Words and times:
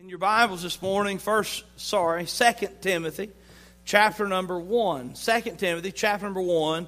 In 0.00 0.08
your 0.08 0.18
Bibles 0.18 0.62
this 0.62 0.80
morning, 0.80 1.18
first, 1.18 1.64
sorry, 1.74 2.24
Second 2.26 2.80
Timothy, 2.80 3.30
chapter 3.84 4.28
number 4.28 4.56
1. 4.56 5.14
2 5.14 5.40
Timothy, 5.56 5.90
chapter 5.90 6.24
number 6.24 6.40
1. 6.40 6.86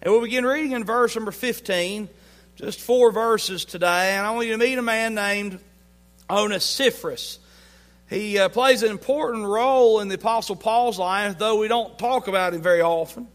And 0.00 0.12
we'll 0.12 0.22
begin 0.22 0.46
reading 0.46 0.70
in 0.70 0.84
verse 0.84 1.16
number 1.16 1.32
15, 1.32 2.08
just 2.54 2.80
four 2.80 3.10
verses 3.10 3.64
today. 3.64 4.14
And 4.14 4.24
I 4.24 4.30
want 4.30 4.46
you 4.46 4.52
to 4.52 4.58
meet 4.58 4.78
a 4.78 4.82
man 4.82 5.16
named 5.16 5.58
Onesiphorus. 6.30 7.40
He 8.08 8.38
uh, 8.38 8.48
plays 8.50 8.84
an 8.84 8.92
important 8.92 9.46
role 9.46 9.98
in 9.98 10.06
the 10.06 10.14
Apostle 10.14 10.54
Paul's 10.54 10.96
life, 10.96 11.36
though 11.36 11.58
we 11.58 11.66
don't 11.66 11.98
talk 11.98 12.28
about 12.28 12.54
him 12.54 12.62
very 12.62 12.82
often. 12.82 13.26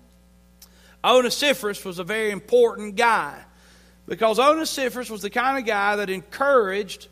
Onesiphorus 1.04 1.84
was 1.84 2.00
a 2.00 2.06
very 2.06 2.32
important 2.32 2.96
guy 2.96 3.38
because 4.08 4.40
Onesiphorus 4.40 5.10
was 5.10 5.22
the 5.22 5.30
kind 5.30 5.58
of 5.58 5.66
guy 5.66 5.98
that 5.98 6.10
encouraged 6.10 7.10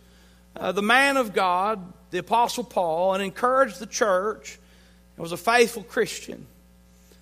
uh, 0.56 0.72
the 0.72 0.82
man 0.82 1.18
of 1.18 1.34
God, 1.34 1.94
the 2.12 2.20
Apostle 2.20 2.64
Paul, 2.64 3.14
and 3.14 3.24
encouraged 3.24 3.80
the 3.80 3.86
church 3.86 4.60
and 5.16 5.24
was 5.24 5.32
a 5.32 5.38
faithful 5.38 5.84
Christian. 5.84 6.48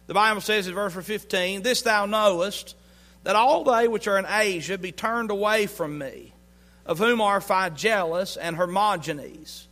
The 0.08 0.14
Bible 0.14 0.42
says 0.42 0.68
in 0.68 0.76
verse 0.76 0.94
15, 0.94 1.62
This 1.62 1.82
thou 1.82 2.06
knowest, 2.06 2.76
that 3.24 3.36
all 3.36 3.64
they 3.64 3.88
which 3.88 4.08
are 4.08 4.20
in 4.20 4.28
Asia 4.28 4.78
be 4.78 4.92
turned 4.92 5.32
away 5.32 5.66
from 5.66 5.98
me, 5.98 6.34
of 6.86 7.00
whom 7.00 7.22
are 7.22 7.40
Phygellus 7.40 8.38
and 8.40 8.56
Hermogenes. 8.56 9.68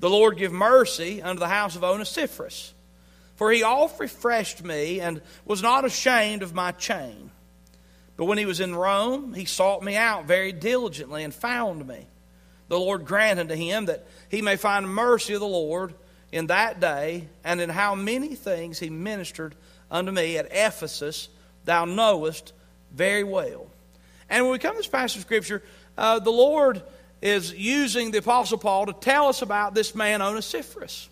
The 0.00 0.10
Lord 0.10 0.36
give 0.36 0.52
mercy 0.52 1.22
unto 1.22 1.38
the 1.38 1.48
house 1.48 1.76
of 1.76 1.84
Onesiphorus, 1.84 2.74
for 3.36 3.52
he 3.52 3.62
oft 3.62 4.00
refreshed 4.00 4.64
me 4.64 5.00
and 5.00 5.22
was 5.44 5.62
not 5.62 5.84
ashamed 5.84 6.42
of 6.42 6.54
my 6.54 6.72
chain. 6.72 7.30
But 8.16 8.24
when 8.24 8.38
he 8.38 8.46
was 8.46 8.58
in 8.58 8.74
Rome, 8.74 9.32
he 9.32 9.44
sought 9.44 9.84
me 9.84 9.96
out 9.96 10.24
very 10.24 10.50
diligently 10.50 11.22
and 11.22 11.32
found 11.32 11.86
me. 11.86 12.08
The 12.68 12.78
Lord 12.78 13.04
grant 13.04 13.40
unto 13.40 13.54
him 13.54 13.86
that 13.86 14.06
he 14.28 14.42
may 14.42 14.56
find 14.56 14.88
mercy 14.88 15.34
of 15.34 15.40
the 15.40 15.46
Lord 15.46 15.94
in 16.30 16.48
that 16.48 16.80
day, 16.80 17.26
and 17.42 17.60
in 17.60 17.70
how 17.70 17.94
many 17.94 18.34
things 18.34 18.78
he 18.78 18.90
ministered 18.90 19.54
unto 19.90 20.12
me 20.12 20.36
at 20.36 20.48
Ephesus, 20.50 21.28
thou 21.64 21.86
knowest 21.86 22.52
very 22.92 23.24
well. 23.24 23.66
And 24.28 24.44
when 24.44 24.52
we 24.52 24.58
come 24.58 24.72
to 24.72 24.78
this 24.78 24.86
passage 24.86 25.16
of 25.16 25.22
Scripture, 25.22 25.62
uh, 25.96 26.18
the 26.18 26.30
Lord 26.30 26.82
is 27.22 27.52
using 27.54 28.10
the 28.10 28.18
Apostle 28.18 28.58
Paul 28.58 28.86
to 28.86 28.92
tell 28.92 29.28
us 29.28 29.42
about 29.42 29.74
this 29.74 29.94
man, 29.94 30.20
Onesiphorus. 30.20 31.08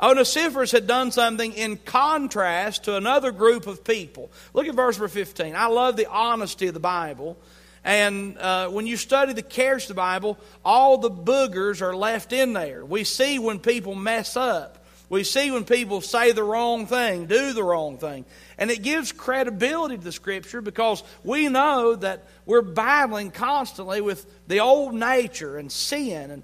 Onesiphorus 0.00 0.70
had 0.70 0.86
done 0.86 1.10
something 1.10 1.52
in 1.52 1.76
contrast 1.76 2.84
to 2.84 2.96
another 2.96 3.32
group 3.32 3.66
of 3.66 3.82
people. 3.82 4.30
Look 4.54 4.68
at 4.68 4.74
verse 4.74 4.96
number 4.96 5.08
15. 5.08 5.56
I 5.56 5.66
love 5.66 5.96
the 5.96 6.08
honesty 6.08 6.68
of 6.68 6.74
the 6.74 6.80
Bible. 6.80 7.36
And 7.84 8.36
uh, 8.38 8.68
when 8.68 8.86
you 8.86 8.96
study 8.96 9.32
the 9.32 9.42
characters 9.42 9.84
of 9.84 9.96
the 9.96 10.00
Bible, 10.00 10.38
all 10.64 10.98
the 10.98 11.10
boogers 11.10 11.80
are 11.80 11.94
left 11.94 12.32
in 12.32 12.52
there. 12.52 12.84
We 12.84 13.04
see 13.04 13.38
when 13.38 13.60
people 13.60 13.94
mess 13.94 14.36
up. 14.36 14.84
We 15.10 15.24
see 15.24 15.50
when 15.50 15.64
people 15.64 16.02
say 16.02 16.32
the 16.32 16.44
wrong 16.44 16.86
thing, 16.86 17.26
do 17.26 17.54
the 17.54 17.64
wrong 17.64 17.96
thing. 17.96 18.26
And 18.58 18.70
it 18.70 18.82
gives 18.82 19.10
credibility 19.10 19.96
to 19.96 20.04
the 20.04 20.12
Scripture 20.12 20.60
because 20.60 21.02
we 21.24 21.48
know 21.48 21.94
that 21.94 22.24
we're 22.44 22.60
battling 22.60 23.30
constantly 23.30 24.02
with 24.02 24.26
the 24.48 24.60
old 24.60 24.92
nature 24.94 25.56
and 25.56 25.72
sin. 25.72 26.30
And 26.30 26.42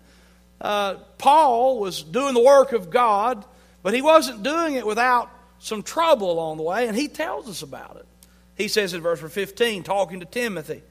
uh, 0.62 0.94
Paul 1.18 1.78
was 1.78 2.02
doing 2.02 2.32
the 2.32 2.42
work 2.42 2.72
of 2.72 2.88
God, 2.88 3.44
but 3.82 3.92
he 3.92 4.00
wasn't 4.00 4.42
doing 4.42 4.76
it 4.76 4.86
without 4.86 5.30
some 5.58 5.82
trouble 5.82 6.30
along 6.30 6.58
the 6.58 6.62
way, 6.62 6.86
and 6.86 6.96
he 6.96 7.08
tells 7.08 7.48
us 7.48 7.62
about 7.62 7.96
it. 7.96 8.06
He 8.54 8.68
says 8.68 8.94
in 8.94 9.00
verse 9.00 9.20
15, 9.20 9.82
talking 9.82 10.20
to 10.20 10.26
Timothy, 10.26 10.82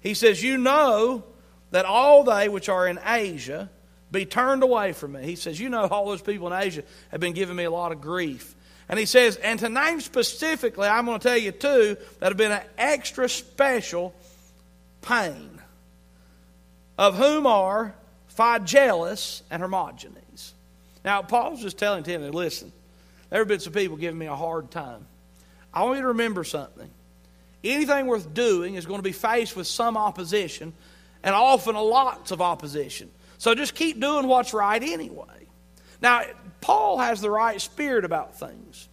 he 0.00 0.14
says, 0.14 0.42
You 0.42 0.58
know 0.58 1.24
that 1.70 1.84
all 1.84 2.24
they 2.24 2.48
which 2.48 2.68
are 2.68 2.86
in 2.86 2.98
Asia 3.04 3.70
be 4.10 4.26
turned 4.26 4.62
away 4.62 4.92
from 4.92 5.12
me. 5.12 5.22
He 5.22 5.36
says, 5.36 5.60
You 5.60 5.68
know, 5.68 5.86
all 5.86 6.06
those 6.06 6.22
people 6.22 6.46
in 6.48 6.52
Asia 6.52 6.82
have 7.10 7.20
been 7.20 7.32
giving 7.32 7.56
me 7.56 7.64
a 7.64 7.70
lot 7.70 7.92
of 7.92 8.00
grief. 8.00 8.54
And 8.88 8.98
he 8.98 9.06
says, 9.06 9.36
And 9.36 9.58
to 9.60 9.68
name 9.68 10.00
specifically, 10.00 10.88
I'm 10.88 11.06
going 11.06 11.20
to 11.20 11.28
tell 11.28 11.38
you 11.38 11.52
two 11.52 11.96
that 12.18 12.28
have 12.28 12.36
been 12.36 12.52
an 12.52 12.62
extra 12.76 13.28
special 13.28 14.14
pain, 15.02 15.60
of 16.98 17.16
whom 17.16 17.46
are 17.46 17.94
Phygellus 18.36 19.42
and 19.50 19.62
Hermogenes. 19.62 20.52
Now, 21.04 21.22
Paul's 21.22 21.62
just 21.62 21.78
telling 21.78 22.02
Timothy, 22.02 22.30
listen, 22.30 22.72
there 23.30 23.40
have 23.40 23.48
been 23.48 23.60
some 23.60 23.72
people 23.72 23.96
giving 23.96 24.18
me 24.18 24.26
a 24.26 24.36
hard 24.36 24.70
time. 24.70 25.06
I 25.72 25.84
want 25.84 25.96
you 25.96 26.02
to 26.02 26.08
remember 26.08 26.44
something. 26.44 26.90
Anything 27.62 28.06
worth 28.06 28.32
doing 28.32 28.74
is 28.74 28.86
going 28.86 28.98
to 28.98 29.04
be 29.04 29.12
faced 29.12 29.54
with 29.56 29.66
some 29.66 29.96
opposition, 29.96 30.72
and 31.22 31.34
often 31.34 31.74
a 31.74 31.82
lots 31.82 32.30
of 32.30 32.40
opposition. 32.40 33.10
So 33.38 33.54
just 33.54 33.74
keep 33.74 34.00
doing 34.00 34.26
what's 34.26 34.54
right 34.54 34.82
anyway. 34.82 35.46
Now, 36.00 36.22
Paul 36.60 36.98
has 36.98 37.20
the 37.20 37.30
right 37.30 37.60
spirit 37.60 38.04
about 38.04 38.38
things. 38.38 38.88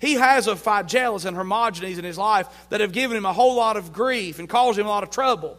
He 0.00 0.14
has 0.14 0.48
a 0.48 0.54
Phygellus 0.54 1.24
and 1.24 1.36
Hermogenes 1.36 1.98
in 1.98 2.04
his 2.04 2.18
life 2.18 2.48
that 2.68 2.80
have 2.80 2.92
given 2.92 3.16
him 3.16 3.24
a 3.24 3.32
whole 3.32 3.56
lot 3.56 3.76
of 3.76 3.92
grief 3.92 4.38
and 4.38 4.48
caused 4.48 4.78
him 4.78 4.86
a 4.86 4.90
lot 4.90 5.02
of 5.02 5.10
trouble. 5.10 5.58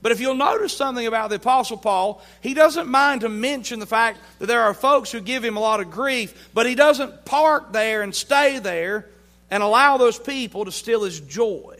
But 0.00 0.10
if 0.10 0.20
you'll 0.20 0.34
notice 0.34 0.76
something 0.76 1.06
about 1.06 1.30
the 1.30 1.36
Apostle 1.36 1.76
Paul, 1.76 2.22
he 2.40 2.54
doesn't 2.54 2.88
mind 2.88 3.20
to 3.20 3.28
mention 3.28 3.78
the 3.78 3.86
fact 3.86 4.18
that 4.40 4.46
there 4.46 4.62
are 4.62 4.74
folks 4.74 5.12
who 5.12 5.20
give 5.20 5.44
him 5.44 5.56
a 5.56 5.60
lot 5.60 5.80
of 5.80 5.90
grief, 5.90 6.50
but 6.52 6.66
he 6.66 6.74
doesn't 6.74 7.24
park 7.24 7.72
there 7.72 8.02
and 8.02 8.14
stay 8.14 8.58
there 8.58 9.08
and 9.50 9.62
allow 9.62 9.98
those 9.98 10.18
people 10.18 10.64
to 10.64 10.72
steal 10.72 11.04
his 11.04 11.20
joy. 11.20 11.71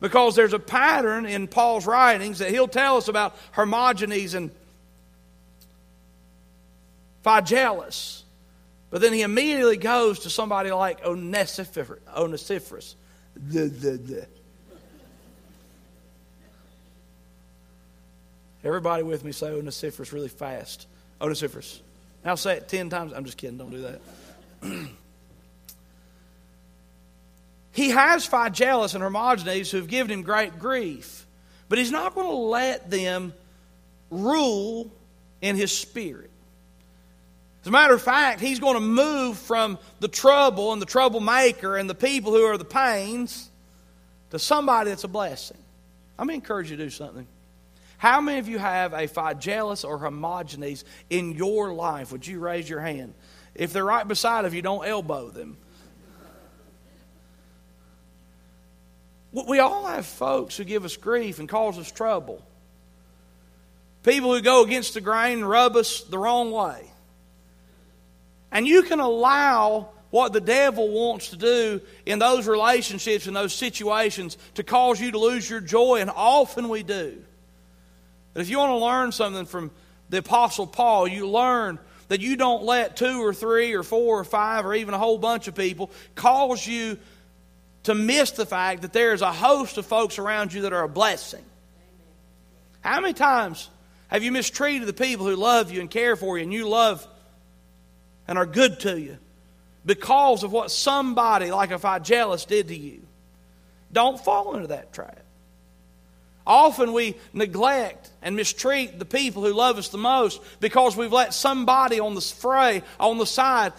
Because 0.00 0.34
there's 0.34 0.54
a 0.54 0.58
pattern 0.58 1.26
in 1.26 1.46
Paul's 1.46 1.86
writings 1.86 2.38
that 2.38 2.50
he'll 2.50 2.68
tell 2.68 2.96
us 2.96 3.08
about 3.08 3.36
Hermogenes 3.52 4.34
and 4.34 4.50
Phygellus. 7.24 8.22
But 8.90 9.02
then 9.02 9.12
he 9.12 9.22
immediately 9.22 9.76
goes 9.76 10.20
to 10.20 10.30
somebody 10.30 10.72
like 10.72 11.04
Onesiphorus. 11.04 12.00
Onesiphorus. 12.16 12.96
The, 13.36 13.66
the, 13.66 13.90
the. 13.98 14.26
Everybody 18.64 19.02
with 19.02 19.24
me 19.24 19.32
say 19.32 19.50
Onesiphorus 19.50 20.12
really 20.12 20.28
fast. 20.28 20.86
Onesiphorus. 21.20 21.80
Now 22.24 22.34
say 22.34 22.56
it 22.56 22.68
ten 22.68 22.90
times. 22.90 23.12
I'm 23.12 23.24
just 23.24 23.36
kidding. 23.36 23.58
Don't 23.58 23.70
do 23.70 23.82
that. 23.82 24.00
he 27.80 27.90
has 27.90 28.28
Phygellus 28.28 28.94
and 28.94 29.02
Hermogenes 29.02 29.70
who've 29.70 29.88
given 29.88 30.12
him 30.12 30.22
great 30.22 30.58
grief, 30.58 31.26
but 31.70 31.78
he's 31.78 31.90
not 31.90 32.14
going 32.14 32.26
to 32.26 32.34
let 32.34 32.90
them 32.90 33.32
rule 34.10 34.92
in 35.40 35.56
his 35.56 35.72
spirit. 35.72 36.30
As 37.62 37.68
a 37.68 37.70
matter 37.70 37.94
of 37.94 38.02
fact, 38.02 38.40
he's 38.40 38.60
going 38.60 38.74
to 38.74 38.80
move 38.80 39.38
from 39.38 39.78
the 39.98 40.08
trouble 40.08 40.74
and 40.74 40.82
the 40.82 40.86
troublemaker 40.86 41.78
and 41.78 41.88
the 41.88 41.94
people 41.94 42.32
who 42.32 42.44
are 42.44 42.58
the 42.58 42.66
pains 42.66 43.50
to 44.30 44.38
somebody 44.38 44.90
that's 44.90 45.04
a 45.04 45.08
blessing. 45.08 45.58
I'm 46.18 46.26
going 46.26 46.38
to 46.38 46.44
encourage 46.44 46.70
you 46.70 46.76
to 46.76 46.84
do 46.84 46.90
something. 46.90 47.26
How 47.96 48.20
many 48.20 48.38
of 48.38 48.48
you 48.48 48.58
have 48.58 48.92
a 48.92 49.06
Phygellus 49.08 49.88
or 49.88 49.98
Hermogenes 49.98 50.84
in 51.08 51.32
your 51.32 51.72
life? 51.72 52.12
Would 52.12 52.26
you 52.26 52.40
raise 52.40 52.68
your 52.68 52.80
hand? 52.80 53.14
If 53.54 53.72
they're 53.72 53.84
right 53.84 54.06
beside 54.06 54.44
of 54.44 54.52
you, 54.52 54.60
don't 54.60 54.86
elbow 54.86 55.30
them. 55.30 55.56
We 59.32 59.60
all 59.60 59.86
have 59.86 60.06
folks 60.06 60.56
who 60.56 60.64
give 60.64 60.84
us 60.84 60.96
grief 60.96 61.38
and 61.38 61.48
cause 61.48 61.78
us 61.78 61.90
trouble. 61.90 62.44
People 64.02 64.34
who 64.34 64.40
go 64.40 64.64
against 64.64 64.94
the 64.94 65.00
grain 65.00 65.38
and 65.38 65.48
rub 65.48 65.76
us 65.76 66.00
the 66.02 66.18
wrong 66.18 66.50
way. 66.50 66.90
And 68.50 68.66
you 68.66 68.82
can 68.82 68.98
allow 68.98 69.90
what 70.10 70.32
the 70.32 70.40
devil 70.40 70.88
wants 70.88 71.30
to 71.30 71.36
do 71.36 71.80
in 72.04 72.18
those 72.18 72.48
relationships, 72.48 73.26
and 73.26 73.36
those 73.36 73.54
situations, 73.54 74.36
to 74.54 74.64
cause 74.64 75.00
you 75.00 75.12
to 75.12 75.18
lose 75.18 75.48
your 75.48 75.60
joy, 75.60 76.00
and 76.00 76.10
often 76.10 76.68
we 76.68 76.82
do. 76.82 77.22
But 78.34 78.40
if 78.40 78.50
you 78.50 78.58
want 78.58 78.70
to 78.70 78.84
learn 78.84 79.12
something 79.12 79.46
from 79.46 79.70
the 80.08 80.18
Apostle 80.18 80.66
Paul, 80.66 81.06
you 81.06 81.28
learn 81.28 81.78
that 82.08 82.20
you 82.20 82.36
don't 82.36 82.64
let 82.64 82.96
two 82.96 83.22
or 83.24 83.32
three 83.32 83.74
or 83.74 83.84
four 83.84 84.18
or 84.18 84.24
five 84.24 84.66
or 84.66 84.74
even 84.74 84.94
a 84.94 84.98
whole 84.98 85.18
bunch 85.18 85.46
of 85.46 85.54
people 85.54 85.92
cause 86.16 86.66
you 86.66 86.98
to 87.84 87.94
miss 87.94 88.32
the 88.32 88.46
fact 88.46 88.82
that 88.82 88.92
there's 88.92 89.22
a 89.22 89.32
host 89.32 89.78
of 89.78 89.86
folks 89.86 90.18
around 90.18 90.52
you 90.52 90.62
that 90.62 90.72
are 90.72 90.84
a 90.84 90.88
blessing. 90.88 91.44
How 92.82 93.00
many 93.00 93.14
times 93.14 93.68
have 94.08 94.22
you 94.22 94.32
mistreated 94.32 94.88
the 94.88 94.92
people 94.92 95.26
who 95.26 95.36
love 95.36 95.70
you 95.70 95.80
and 95.80 95.90
care 95.90 96.16
for 96.16 96.36
you 96.36 96.44
and 96.44 96.52
you 96.52 96.68
love 96.68 97.06
and 98.26 98.38
are 98.38 98.46
good 98.46 98.80
to 98.80 99.00
you 99.00 99.18
because 99.84 100.42
of 100.42 100.52
what 100.52 100.70
somebody 100.70 101.50
like 101.50 101.70
a 101.70 101.78
Phygellus 101.78 102.46
did 102.46 102.68
to 102.68 102.76
you? 102.76 103.02
Don't 103.92 104.22
fall 104.22 104.54
into 104.54 104.68
that 104.68 104.92
trap. 104.92 105.18
Often 106.46 106.92
we 106.92 107.16
neglect 107.32 108.10
and 108.22 108.34
mistreat 108.34 108.98
the 108.98 109.04
people 109.04 109.44
who 109.44 109.52
love 109.52 109.78
us 109.78 109.88
the 109.88 109.98
most 109.98 110.40
because 110.58 110.96
we've 110.96 111.12
let 111.12 111.34
somebody 111.34 112.00
on 112.00 112.14
the 112.14 112.20
fray, 112.20 112.82
on 112.98 113.18
the 113.18 113.26
side, 113.26 113.72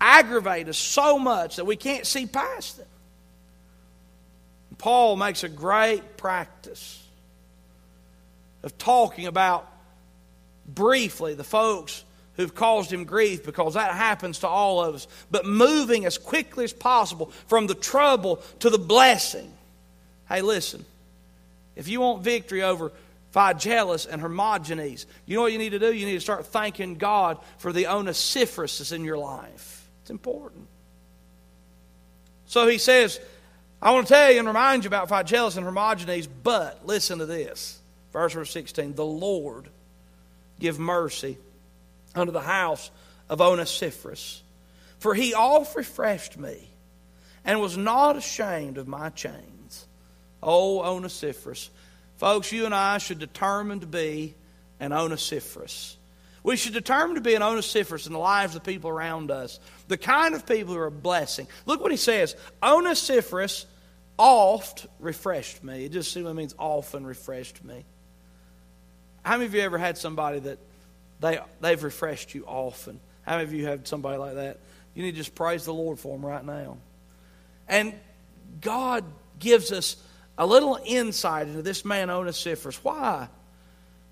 aggravate 0.00 0.68
us 0.68 0.78
so 0.78 1.18
much 1.18 1.56
that 1.56 1.66
we 1.66 1.76
can't 1.76 2.06
see 2.06 2.26
past 2.26 2.78
them. 2.78 2.86
Paul 4.78 5.16
makes 5.16 5.42
a 5.44 5.48
great 5.48 6.16
practice 6.16 7.04
of 8.62 8.78
talking 8.78 9.26
about 9.26 9.70
briefly 10.66 11.34
the 11.34 11.44
folks 11.44 12.04
who've 12.34 12.54
caused 12.54 12.92
him 12.92 13.04
grief 13.04 13.44
because 13.44 13.74
that 13.74 13.92
happens 13.92 14.40
to 14.40 14.48
all 14.48 14.82
of 14.82 14.94
us, 14.94 15.08
but 15.30 15.44
moving 15.44 16.04
as 16.04 16.16
quickly 16.16 16.64
as 16.64 16.72
possible 16.72 17.32
from 17.48 17.66
the 17.66 17.74
trouble 17.74 18.36
to 18.60 18.70
the 18.70 18.78
blessing. 18.78 19.52
Hey, 20.28 20.42
listen, 20.42 20.84
if 21.74 21.88
you 21.88 22.00
want 22.00 22.22
victory 22.22 22.62
over 22.62 22.92
Phygellus 23.34 24.06
and 24.08 24.22
Hermogenes, 24.22 25.06
you 25.26 25.36
know 25.36 25.42
what 25.42 25.52
you 25.52 25.58
need 25.58 25.70
to 25.70 25.80
do? 25.80 25.92
You 25.92 26.06
need 26.06 26.14
to 26.14 26.20
start 26.20 26.46
thanking 26.46 26.94
God 26.94 27.38
for 27.58 27.72
the 27.72 27.88
Onesiphorus 27.88 28.92
in 28.92 29.04
your 29.04 29.18
life. 29.18 29.88
It's 30.02 30.10
important. 30.10 30.68
So 32.46 32.66
he 32.68 32.78
says, 32.78 33.20
I 33.80 33.92
want 33.92 34.08
to 34.08 34.14
tell 34.14 34.32
you 34.32 34.38
and 34.40 34.48
remind 34.48 34.84
you 34.84 34.88
about 34.88 35.08
Phygellus 35.08 35.56
and 35.56 35.64
Hermogenes, 35.64 36.28
but 36.42 36.84
listen 36.84 37.18
to 37.18 37.26
this. 37.26 37.78
Verse 38.12 38.50
16 38.50 38.94
The 38.94 39.04
Lord 39.04 39.68
give 40.58 40.78
mercy 40.78 41.38
unto 42.14 42.32
the 42.32 42.40
house 42.40 42.90
of 43.28 43.40
Onesiphorus, 43.40 44.42
for 44.98 45.14
he 45.14 45.34
oft 45.34 45.76
refreshed 45.76 46.36
me 46.36 46.68
and 47.44 47.60
was 47.60 47.76
not 47.76 48.16
ashamed 48.16 48.78
of 48.78 48.88
my 48.88 49.10
chains. 49.10 49.86
Oh, 50.42 50.80
Onesiphorus. 50.80 51.70
Folks, 52.16 52.50
you 52.50 52.64
and 52.64 52.74
I 52.74 52.98
should 52.98 53.20
determine 53.20 53.80
to 53.80 53.86
be 53.86 54.34
an 54.80 54.92
Onesiphorus. 54.92 55.97
We 56.48 56.56
should 56.56 56.72
determine 56.72 57.16
to 57.16 57.20
be 57.20 57.34
an 57.34 57.42
Onesiphorus 57.42 58.06
in 58.06 58.14
the 58.14 58.18
lives 58.18 58.56
of 58.56 58.64
the 58.64 58.72
people 58.72 58.88
around 58.88 59.30
us, 59.30 59.60
the 59.86 59.98
kind 59.98 60.34
of 60.34 60.46
people 60.46 60.72
who 60.72 60.80
are 60.80 60.86
a 60.86 60.90
blessing. 60.90 61.46
Look 61.66 61.82
what 61.82 61.90
he 61.90 61.98
says 61.98 62.36
Onesiphorus 62.62 63.66
oft 64.16 64.86
refreshed 64.98 65.62
me. 65.62 65.84
It 65.84 65.92
just 65.92 66.10
simply 66.10 66.32
means 66.32 66.54
often 66.58 67.04
refreshed 67.04 67.62
me. 67.62 67.84
How 69.22 69.32
many 69.32 69.44
of 69.44 69.54
you 69.54 69.60
ever 69.60 69.76
had 69.76 69.98
somebody 69.98 70.38
that 70.38 70.58
they, 71.20 71.38
they've 71.60 71.84
refreshed 71.84 72.34
you 72.34 72.46
often? 72.46 72.98
How 73.26 73.32
many 73.32 73.44
of 73.44 73.52
you 73.52 73.66
have 73.66 73.86
somebody 73.86 74.16
like 74.16 74.36
that? 74.36 74.58
You 74.94 75.02
need 75.02 75.10
to 75.10 75.18
just 75.18 75.34
praise 75.34 75.66
the 75.66 75.74
Lord 75.74 75.98
for 75.98 76.16
them 76.16 76.24
right 76.24 76.42
now. 76.46 76.78
And 77.68 77.92
God 78.62 79.04
gives 79.38 79.70
us 79.70 79.96
a 80.38 80.46
little 80.46 80.78
insight 80.82 81.46
into 81.46 81.60
this 81.60 81.84
man 81.84 82.08
Onesiphorus. 82.08 82.82
Why? 82.82 83.28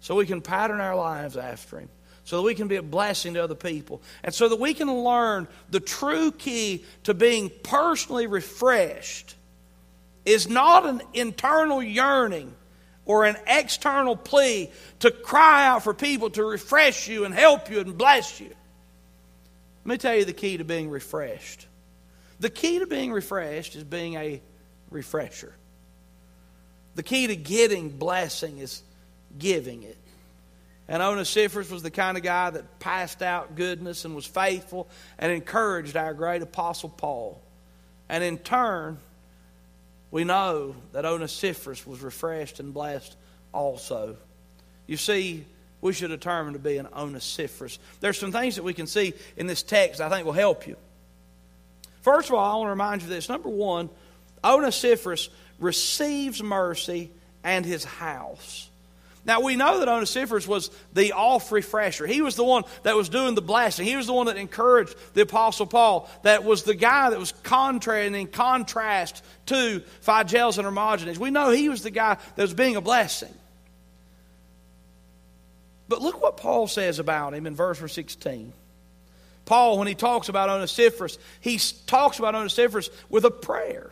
So 0.01 0.17
we 0.17 0.27
can 0.27 0.43
pattern 0.43 0.83
our 0.83 0.97
lives 0.97 1.39
after 1.39 1.81
him. 1.81 1.89
So 2.27 2.39
that 2.39 2.43
we 2.43 2.57
can 2.57 2.67
be 2.67 2.75
a 2.75 2.83
blessing 2.83 3.35
to 3.35 3.45
other 3.45 3.55
people. 3.55 4.03
And 4.25 4.35
so 4.35 4.49
that 4.49 4.59
we 4.59 4.75
can 4.75 4.93
learn 4.93 5.47
the 5.71 5.79
true 5.79 6.33
key 6.33 6.85
to 7.05 7.15
being 7.15 7.53
personally 7.63 8.27
refreshed 8.27 9.37
is 10.25 10.49
not 10.49 10.85
an 10.87 11.03
internal 11.15 11.81
yearning 11.81 12.53
or 13.05 13.27
an 13.27 13.37
external 13.47 14.17
plea 14.17 14.73
to 14.99 15.13
cry 15.13 15.69
out 15.69 15.85
for 15.85 15.95
people 15.95 16.29
to 16.31 16.45
refresh 16.45 17.07
you 17.07 17.25
and 17.25 17.33
help 17.33 17.71
you 17.71 17.79
and 17.79 17.97
bless 17.97 18.41
you. 18.41 18.51
Let 19.85 19.93
me 19.93 19.97
tell 19.97 20.17
you 20.17 20.25
the 20.25 20.33
key 20.33 20.57
to 20.57 20.65
being 20.65 20.91
refreshed. 20.91 21.69
The 22.41 22.51
key 22.51 22.81
to 22.81 22.89
being 22.89 23.13
refreshed 23.13 23.77
is 23.77 23.85
being 23.85 24.15
a 24.17 24.43
refresher. 24.91 25.55
The 26.97 27.05
key 27.05 27.29
to 27.29 27.37
getting 27.37 27.89
blessing 27.91 28.59
is 28.59 28.83
giving 29.39 29.85
it. 29.85 29.97
And 30.89 31.03
Onesiphorus 31.03 31.71
was 31.71 31.83
the 31.83 31.91
kind 31.91 32.17
of 32.17 32.23
guy 32.23 32.51
that 32.51 32.79
passed 32.79 33.21
out 33.21 33.57
goodness 33.57 34.05
and 34.05 34.15
was 34.15 34.27
faithful 34.27 34.89
and 35.19 35.33
encouraged 35.33 35.97
our 35.97 36.15
great 36.15 36.43
apostle 36.43 36.89
Paul. 36.89 37.41
And 38.09 38.23
in 38.23 38.39
turn, 38.39 38.99
we 40.13 40.23
know 40.23 40.77
that 40.93 41.05
Onesiphorus 41.05 41.87
was 41.87 42.01
refreshed 42.01 42.61
and 42.61 42.73
blessed 42.73 43.17
also. 43.53 44.17
You 44.87 44.97
see, 44.97 45.45
we 45.81 45.93
should 45.93 46.09
determine 46.09 46.53
to 46.53 46.59
be 46.61 46.77
an 46.79 46.87
Onesiphorus. 46.95 47.79
There's 48.01 48.19
some 48.19 48.31
things 48.31 48.57
that 48.57 48.63
we 48.63 48.73
can 48.73 48.87
see 48.87 49.15
in 49.37 49.49
this 49.49 49.63
text 49.63 50.01
I 50.01 50.09
think 50.09 50.25
will 50.25 50.33
help 50.33 50.67
you. 50.69 50.77
First 52.03 52.29
of 52.29 52.37
all, 52.37 52.45
I 52.45 52.57
want 52.59 52.67
to 52.67 52.71
remind 52.71 53.03
you 53.03 53.07
of 53.07 53.11
this. 53.11 53.29
Number 53.29 53.49
one, 53.49 53.91
Onesiphorus 54.45 55.29
receives 55.59 56.41
mercy 56.41 57.11
and 57.43 57.67
his 57.67 57.83
house. 57.85 58.71
Now, 59.27 59.41
we 59.41 59.57
know 59.57 59.81
that 59.81 59.89
Onesiphorus 59.89 60.47
was 60.47 60.71
the 60.93 61.13
off 61.13 61.51
refresher. 61.51 62.07
He 62.07 62.23
was 62.23 62.37
the 62.37 62.45
one 62.45 62.63
that 62.85 62.95
was 62.95 63.09
doing 63.09 63.35
the 63.35 63.43
blessing. 63.43 63.85
He 63.85 63.97
was 63.97 64.07
the 64.07 64.13
one 64.13 64.27
that 64.27 64.37
encouraged 64.37 64.95
the 65.15 65.23
Apostle 65.23 65.67
Paul. 65.67 66.09
That 66.23 66.45
was 66.45 66.63
the 66.63 66.77
guy 66.77 67.11
that 67.11 67.19
was 67.19 67.33
contrary 67.43 68.07
and 68.07 68.15
in 68.15 68.29
contrast 68.29 69.25
to 69.47 69.83
Phygellus 70.05 70.59
and 70.59 70.65
Hermogenes. 70.65 71.19
We 71.19 71.33
know 71.33 71.51
he 71.51 71.69
was 71.69 71.83
the 71.83 71.91
guy 71.91 72.19
that 72.37 72.43
was 72.43 72.55
being 72.55 72.77
a 72.77 72.81
blessing. 72.81 73.35
But 75.89 76.03
look 76.03 76.23
what 76.23 76.37
Paul 76.37 76.69
says 76.69 77.01
about 77.01 77.35
him 77.35 77.49
in 77.49 77.57
verse 77.57 77.81
16. 77.81 78.53
Paul, 79.45 79.79
when 79.79 79.89
he 79.89 79.97
talks 79.97 80.29
about 80.29 80.51
Onesiphorus, 80.51 81.19
he 81.41 81.59
talks 81.87 82.21
about 82.21 82.37
Onesiphorus 82.37 82.91
with 83.09 83.25
a 83.25 83.31
prayer. 83.33 83.91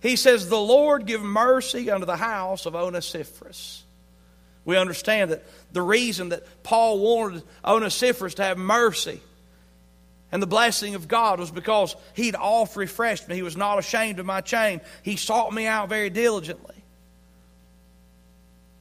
He 0.00 0.16
says, 0.16 0.48
The 0.48 0.56
Lord 0.58 1.04
give 1.04 1.22
mercy 1.22 1.90
unto 1.90 2.06
the 2.06 2.16
house 2.16 2.64
of 2.64 2.74
Onesiphorus 2.74 3.84
we 4.68 4.76
understand 4.76 5.30
that 5.30 5.42
the 5.72 5.80
reason 5.80 6.28
that 6.28 6.42
Paul 6.62 6.98
wanted 6.98 7.42
Onesiphorus 7.64 8.34
to 8.34 8.42
have 8.42 8.58
mercy 8.58 9.18
and 10.30 10.42
the 10.42 10.46
blessing 10.46 10.94
of 10.94 11.08
God 11.08 11.40
was 11.40 11.50
because 11.50 11.96
he'd 12.12 12.34
oft 12.34 12.76
refreshed 12.76 13.30
me. 13.30 13.34
He 13.34 13.40
was 13.40 13.56
not 13.56 13.78
ashamed 13.78 14.18
of 14.18 14.26
my 14.26 14.42
chain. 14.42 14.82
He 15.02 15.16
sought 15.16 15.54
me 15.54 15.66
out 15.66 15.88
very 15.88 16.10
diligently. 16.10 16.74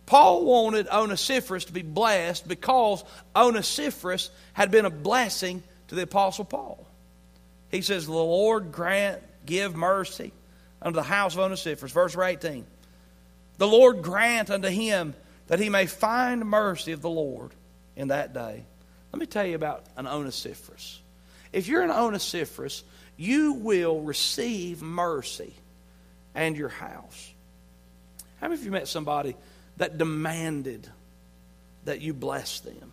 Paul 0.06 0.44
wanted 0.44 0.90
Onesiphorus 0.90 1.64
to 1.64 1.72
be 1.72 1.84
blessed 1.84 2.50
because 2.50 3.06
Onesiphorus 3.34 4.30
had 4.52 4.72
been 4.72 4.84
a 4.84 4.90
blessing 4.90 5.64
to 5.88 5.96
the 5.96 6.02
Apostle 6.02 6.44
Paul. 6.44 6.86
He 7.72 7.82
says, 7.82 8.08
The 8.08 8.12
Lord 8.12 8.74
grant, 8.74 9.22
give 9.46 9.74
mercy 9.74 10.34
unto 10.82 10.98
the 10.98 11.04
house 11.04 11.34
of 11.36 11.40
Onesiphorus. 11.40 11.94
Verse 11.94 12.18
18. 12.18 12.66
The 13.58 13.68
Lord 13.70 14.02
grant 14.02 14.52
unto 14.52 14.68
him 14.68 15.16
that 15.48 15.60
he 15.60 15.70
may 15.70 15.86
find 15.86 16.46
mercy 16.46 16.92
of 16.92 17.02
the 17.02 17.10
Lord 17.10 17.52
in 17.96 18.10
that 18.10 18.34
day. 18.34 18.64
Let 19.12 19.20
me 19.20 19.26
tell 19.26 19.46
you 19.46 19.56
about 19.56 19.86
an 19.96 20.08
Onesiphorus. 20.08 21.00
If 21.52 21.68
you're 21.68 21.84
an 21.84 21.92
Onesiphorus, 21.92 22.84
you 23.16 23.54
will 23.54 24.02
receive 24.02 24.82
mercy 24.82 25.54
and 26.36 26.56
your 26.56 26.70
house. 26.70 27.34
How 28.40 28.48
many 28.48 28.60
of 28.60 28.66
you 28.66 28.72
met 28.72 28.88
somebody 28.88 29.36
that 29.78 29.98
demanded 29.98 30.88
that 31.86 32.02
you 32.02 32.14
bless 32.14 32.60
them? 32.60 32.92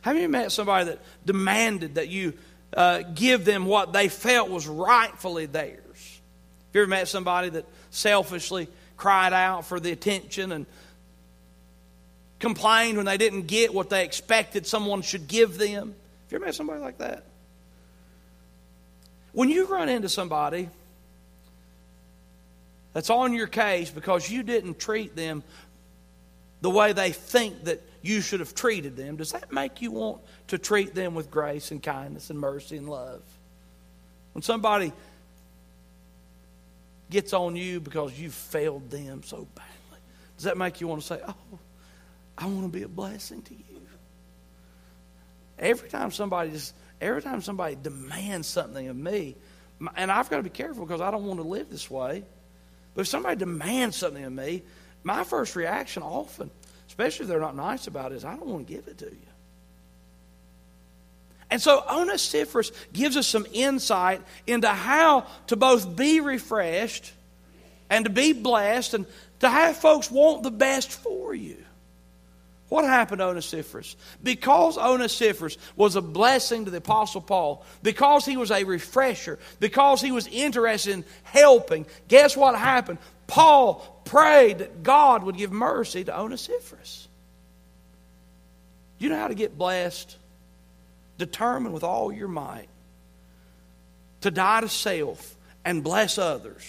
How 0.00 0.12
many 0.12 0.24
of 0.24 0.30
you 0.30 0.32
met 0.32 0.52
somebody 0.52 0.86
that 0.86 1.00
demanded 1.26 1.96
that 1.96 2.08
you 2.08 2.34
uh, 2.72 3.02
give 3.14 3.44
them 3.44 3.66
what 3.66 3.92
they 3.92 4.08
felt 4.08 4.48
was 4.48 4.66
rightfully 4.66 5.46
theirs? 5.46 5.76
Have 5.84 6.74
you 6.74 6.82
ever 6.82 6.88
met 6.88 7.08
somebody 7.08 7.50
that 7.50 7.66
selfishly 7.90 8.68
cried 8.96 9.32
out 9.32 9.66
for 9.66 9.80
the 9.80 9.92
attention 9.92 10.52
and 10.52 10.66
complained 12.38 12.96
when 12.96 13.06
they 13.06 13.16
didn't 13.16 13.46
get 13.46 13.74
what 13.74 13.90
they 13.90 14.04
expected 14.04 14.66
someone 14.66 15.02
should 15.02 15.28
give 15.28 15.58
them. 15.58 15.88
Have 15.88 16.32
you 16.32 16.36
ever 16.36 16.46
met 16.46 16.54
somebody 16.54 16.80
like 16.80 16.98
that? 16.98 17.24
When 19.32 19.48
you 19.48 19.66
run 19.66 19.88
into 19.88 20.08
somebody 20.08 20.68
that's 22.92 23.10
on 23.10 23.32
your 23.34 23.46
case 23.46 23.90
because 23.90 24.30
you 24.30 24.42
didn't 24.42 24.78
treat 24.78 25.14
them 25.14 25.42
the 26.60 26.70
way 26.70 26.92
they 26.92 27.12
think 27.12 27.64
that 27.64 27.80
you 28.02 28.20
should 28.20 28.40
have 28.40 28.54
treated 28.54 28.96
them, 28.96 29.16
does 29.16 29.32
that 29.32 29.52
make 29.52 29.80
you 29.80 29.90
want 29.90 30.20
to 30.48 30.58
treat 30.58 30.94
them 30.94 31.14
with 31.14 31.30
grace 31.30 31.70
and 31.70 31.82
kindness 31.82 32.30
and 32.30 32.38
mercy 32.38 32.76
and 32.76 32.88
love? 32.88 33.22
When 34.32 34.42
somebody 34.42 34.92
gets 37.10 37.32
on 37.32 37.56
you 37.56 37.80
because 37.80 38.18
you 38.18 38.30
failed 38.30 38.90
them 38.90 39.22
so 39.22 39.46
badly, 39.54 40.00
does 40.36 40.44
that 40.44 40.56
make 40.56 40.80
you 40.80 40.88
want 40.88 41.00
to 41.02 41.06
say, 41.06 41.20
oh, 41.26 41.58
I 42.38 42.46
want 42.46 42.62
to 42.62 42.68
be 42.68 42.84
a 42.84 42.88
blessing 42.88 43.42
to 43.42 43.54
you. 43.54 43.82
Every 45.58 45.88
time 45.88 46.12
somebody 46.12 46.52
just, 46.52 46.72
every 47.00 47.20
time 47.20 47.42
somebody 47.42 47.76
demands 47.82 48.46
something 48.46 48.86
of 48.86 48.96
me, 48.96 49.34
and 49.96 50.10
I've 50.10 50.30
got 50.30 50.36
to 50.36 50.42
be 50.44 50.50
careful 50.50 50.86
because 50.86 51.00
I 51.00 51.10
don't 51.10 51.24
want 51.24 51.40
to 51.40 51.46
live 51.46 51.68
this 51.68 51.90
way. 51.90 52.22
But 52.94 53.02
if 53.02 53.08
somebody 53.08 53.36
demands 53.36 53.96
something 53.96 54.24
of 54.24 54.32
me, 54.32 54.62
my 55.02 55.24
first 55.24 55.56
reaction 55.56 56.04
often, 56.04 56.50
especially 56.86 57.24
if 57.24 57.28
they're 57.28 57.40
not 57.40 57.56
nice 57.56 57.88
about 57.88 58.12
it, 58.12 58.16
is 58.16 58.24
I 58.24 58.36
don't 58.36 58.46
want 58.46 58.68
to 58.68 58.72
give 58.72 58.86
it 58.86 58.98
to 58.98 59.06
you. 59.06 59.16
And 61.50 61.60
so 61.60 61.82
Onesiphorus 61.90 62.70
gives 62.92 63.16
us 63.16 63.26
some 63.26 63.46
insight 63.52 64.20
into 64.46 64.68
how 64.68 65.26
to 65.48 65.56
both 65.56 65.96
be 65.96 66.20
refreshed 66.20 67.12
and 67.90 68.04
to 68.04 68.10
be 68.10 68.32
blessed 68.32 68.94
and 68.94 69.06
to 69.40 69.48
have 69.48 69.76
folks 69.76 70.10
want 70.10 70.44
the 70.44 70.50
best 70.50 70.92
for 70.92 71.34
you. 71.34 71.64
What 72.68 72.84
happened 72.84 73.20
to 73.20 73.26
Onesiphorus? 73.26 73.96
Because 74.22 74.76
Onesiphorus 74.76 75.56
was 75.74 75.96
a 75.96 76.02
blessing 76.02 76.66
to 76.66 76.70
the 76.70 76.78
Apostle 76.78 77.22
Paul, 77.22 77.64
because 77.82 78.26
he 78.26 78.36
was 78.36 78.50
a 78.50 78.64
refresher, 78.64 79.38
because 79.58 80.02
he 80.02 80.12
was 80.12 80.26
interested 80.26 80.92
in 80.92 81.04
helping, 81.22 81.86
guess 82.08 82.36
what 82.36 82.54
happened? 82.54 82.98
Paul 83.26 84.02
prayed 84.04 84.58
that 84.58 84.82
God 84.82 85.22
would 85.22 85.36
give 85.36 85.52
mercy 85.52 86.04
to 86.04 86.18
Onesiphorus. 86.18 87.08
Do 88.98 89.04
you 89.04 89.10
know 89.10 89.18
how 89.18 89.28
to 89.28 89.34
get 89.34 89.56
blessed? 89.56 90.16
Determine 91.16 91.72
with 91.72 91.84
all 91.84 92.12
your 92.12 92.28
might 92.28 92.68
to 94.20 94.30
die 94.30 94.60
to 94.60 94.68
self 94.68 95.36
and 95.64 95.82
bless 95.82 96.18
others. 96.18 96.64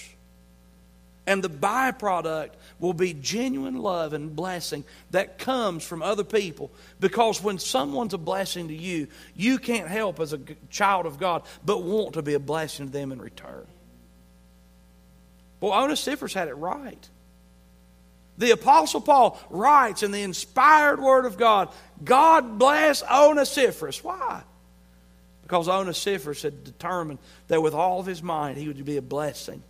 And 1.30 1.44
the 1.44 1.50
byproduct 1.50 2.54
will 2.80 2.96
be 2.96 3.14
genuine 3.14 3.78
love 3.78 4.14
and 4.14 4.36
blessing 4.36 4.84
that 5.12 5.38
comes 5.38 5.84
from 5.84 6.02
other 6.02 6.24
people. 6.24 6.72
Because 7.00 7.40
when 7.40 7.60
someone's 7.60 8.16
a 8.16 8.18
blessing 8.18 8.70
to 8.70 8.74
you, 8.74 9.08
you 9.36 9.60
can't 9.60 9.88
help 9.88 10.20
as 10.20 10.34
a 10.34 10.40
child 10.72 11.06
of 11.06 11.20
God 11.20 11.44
but 11.64 11.84
want 11.84 12.16
to 12.16 12.24
be 12.24 12.34
a 12.34 12.40
blessing 12.40 12.88
to 12.88 12.92
them 12.92 13.12
in 13.12 13.22
return. 13.22 13.68
Well, 15.62 15.72
Onesiphorus 15.72 16.34
had 16.34 16.48
it 16.48 16.56
right. 16.56 17.08
The 18.40 18.50
Apostle 18.50 19.02
Paul 19.02 19.40
writes 19.52 20.02
in 20.02 20.10
the 20.10 20.24
inspired 20.24 21.00
Word 21.00 21.26
of 21.26 21.38
God 21.38 21.70
God 22.04 22.58
bless 22.58 23.04
Onesiphorus. 23.04 24.04
Why? 24.04 24.42
Because 25.44 25.70
Onesiphorus 25.70 26.42
had 26.42 26.64
determined 26.64 27.20
that 27.50 27.62
with 27.62 27.76
all 27.76 28.00
of 28.00 28.08
his 28.08 28.24
mind 28.24 28.58
he 28.58 28.68
would 28.68 28.84
be 28.84 28.98
a 28.98 29.02
blessing 29.04 29.62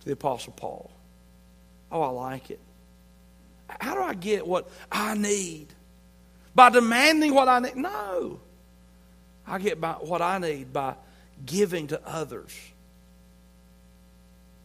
to 0.00 0.06
the 0.06 0.12
Apostle 0.12 0.52
Paul. 0.52 0.90
Oh, 1.92 2.02
I 2.02 2.08
like 2.08 2.50
it. 2.50 2.60
How 3.80 3.94
do 3.94 4.02
I 4.02 4.14
get 4.14 4.46
what 4.46 4.68
I 4.90 5.14
need? 5.14 5.68
By 6.54 6.70
demanding 6.70 7.34
what 7.34 7.48
I 7.48 7.60
need? 7.60 7.76
No. 7.76 8.40
I 9.46 9.58
get 9.58 9.80
by 9.80 9.92
what 9.92 10.22
I 10.22 10.38
need 10.38 10.72
by 10.72 10.94
giving 11.44 11.88
to 11.88 12.00
others. 12.06 12.56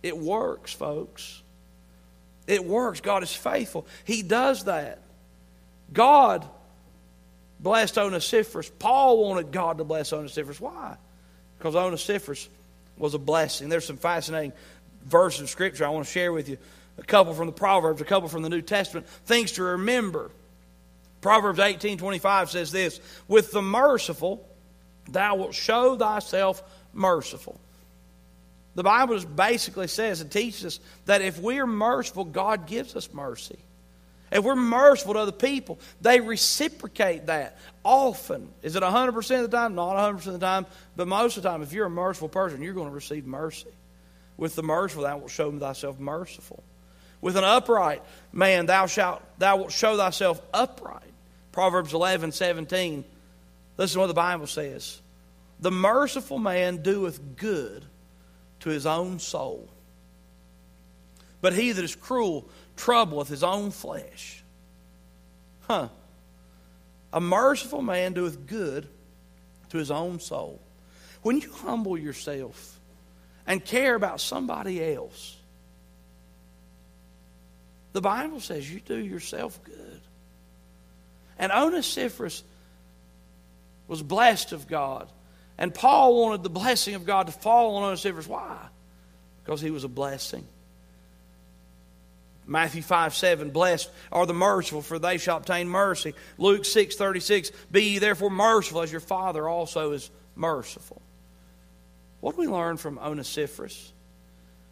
It 0.04 0.18
works, 0.18 0.72
folks. 0.72 1.42
It 2.48 2.64
works. 2.64 3.02
God 3.02 3.24
is 3.24 3.34
faithful. 3.34 3.88
He 4.04 4.22
does 4.22 4.66
that. 4.66 5.02
God 5.92 6.48
blessed 7.60 7.98
Onesiphorus. 7.98 8.70
Paul 8.78 9.24
wanted 9.24 9.52
God 9.52 9.80
to 9.80 9.84
bless 9.84 10.14
Onesiphorus. 10.14 10.62
Why? 10.62 10.98
Because 11.58 11.76
Onesiphorus 11.76 12.48
was 12.98 13.14
a 13.14 13.20
blessing. 13.20 13.70
There's 13.70 13.86
some 13.86 13.98
fascinating 13.98 14.54
verses 15.06 15.42
of 15.42 15.50
Scripture 15.50 15.86
I 15.86 15.90
want 15.90 16.06
to 16.06 16.12
share 16.12 16.34
with 16.34 16.50
you. 16.50 16.58
A 16.98 17.04
couple 17.04 17.34
from 17.34 17.48
the 17.48 17.54
Proverbs, 17.54 18.02
a 18.02 18.06
couple 18.06 18.30
from 18.30 18.42
the 18.42 18.50
New 18.50 18.62
Testament. 18.62 19.08
Things 19.26 19.54
to 19.54 19.64
remember. 19.64 20.32
Proverbs 21.22 21.60
18 21.60 21.98
25 21.98 22.52
says 22.52 22.72
this 22.72 23.00
With 23.28 23.52
the 23.52 23.62
merciful, 23.62 24.48
thou 25.10 25.36
wilt 25.36 25.54
show 25.54 25.98
thyself 25.98 26.64
merciful. 26.94 27.60
The 28.76 28.84
Bible 28.84 29.20
basically 29.22 29.88
says 29.88 30.22
and 30.22 30.30
teaches 30.30 30.66
us 30.66 30.80
that 31.06 31.22
if 31.22 31.40
we 31.40 31.60
are 31.60 31.68
merciful, 31.68 32.26
God 32.26 32.68
gives 32.68 32.96
us 32.96 33.12
mercy. 33.14 33.58
If 34.32 34.44
we're 34.44 34.56
merciful 34.56 35.14
to 35.14 35.22
other 35.22 35.32
people, 35.32 35.80
they 36.02 36.20
reciprocate 36.20 37.28
that 37.28 37.58
often. 37.84 38.50
Is 38.62 38.76
it 38.76 38.84
100% 38.84 39.44
of 39.44 39.50
the 39.50 39.58
time? 39.58 39.76
Not 39.76 39.96
100% 39.96 40.28
of 40.28 40.34
the 40.34 40.40
time, 40.40 40.66
but 40.96 41.08
most 41.08 41.38
of 41.38 41.44
the 41.44 41.50
time, 41.50 41.62
if 41.62 41.72
you're 41.72 41.86
a 41.86 41.90
merciful 41.90 42.28
person, 42.28 42.62
you're 42.62 42.74
going 42.74 42.90
to 42.90 42.94
receive 42.94 43.26
mercy. 43.26 43.70
With 44.38 44.56
the 44.56 44.64
merciful, 44.64 45.04
thou 45.04 45.18
wilt 45.18 45.32
show 45.32 45.52
thyself 45.58 46.00
merciful. 46.00 46.64
With 47.22 47.38
an 47.38 47.44
upright 47.44 48.04
man, 48.32 48.66
thou 48.66 48.86
shalt 48.88 49.22
thou 49.40 49.58
wilt 49.58 49.72
show 49.72 49.98
thyself 49.98 50.42
upright. 50.54 51.02
Proverbs 51.52 51.94
11, 51.94 52.34
17. 52.34 53.06
Listen 53.78 53.94
to 53.96 54.00
what 54.02 54.08
the 54.08 54.14
Bible 54.14 54.48
says. 54.48 55.02
The 55.60 55.72
merciful 55.72 56.38
man 56.38 56.84
doeth 56.84 57.20
good 57.38 57.86
to 58.62 58.70
his 58.70 58.86
own 58.86 59.20
soul. 59.20 59.70
But 61.42 61.54
he 61.54 61.72
that 61.72 61.84
is 61.84 61.96
cruel 61.96 62.50
troubleth 62.76 63.30
his 63.30 63.44
own 63.44 63.72
flesh. 63.72 64.44
Huh. 65.62 65.90
A 67.14 67.22
merciful 67.22 67.82
man 67.82 68.14
doeth 68.14 68.46
good 68.46 68.88
to 69.70 69.78
his 69.78 69.92
own 69.92 70.20
soul. 70.20 70.60
When 71.22 71.40
you 71.40 71.52
humble 71.52 71.98
yourself 71.98 72.75
and 73.48 73.64
care 73.64 73.96
about 73.96 74.22
somebody 74.22 74.84
else, 74.94 75.38
the 77.94 78.02
Bible 78.02 78.40
says 78.40 78.70
you 78.72 78.80
do 78.80 78.98
yourself 78.98 79.60
good. 79.64 80.02
And 81.38 81.52
Onesiphorus 81.52 82.44
was 83.88 84.02
blessed 84.02 84.52
of 84.52 84.68
God 84.68 85.10
and 85.58 85.74
Paul 85.74 86.22
wanted 86.22 86.44
the 86.44 86.50
blessing 86.50 86.96
of 86.96 87.06
God 87.06 87.28
to 87.28 87.34
fall 87.34 87.78
on 87.78 87.84
Onesiphorus. 87.84 88.28
Why? 88.28 88.58
Because 89.44 89.62
he 89.62 89.72
was 89.72 89.84
a 89.84 89.90
blessing. 89.90 90.46
Matthew 92.48 92.82
5 92.84 93.16
7, 93.16 93.50
blessed 93.50 93.90
are 94.12 94.26
the 94.26 94.34
merciful, 94.34 94.82
for 94.82 95.00
they 95.00 95.18
shall 95.18 95.38
obtain 95.38 95.68
mercy. 95.68 96.14
Luke 96.38 96.66
6 96.66 96.96
36, 96.96 97.52
be 97.72 97.84
ye 97.84 98.00
therefore 98.00 98.30
merciful 98.30 98.82
as 98.82 98.92
your 98.92 99.02
Father 99.02 99.48
also 99.48 99.94
is 99.94 100.12
merciful. 100.36 101.02
What 102.22 102.36
do 102.36 102.42
we 102.42 102.48
learn 102.48 102.78
from 102.78 102.98
Onesiphorus? 102.98 103.92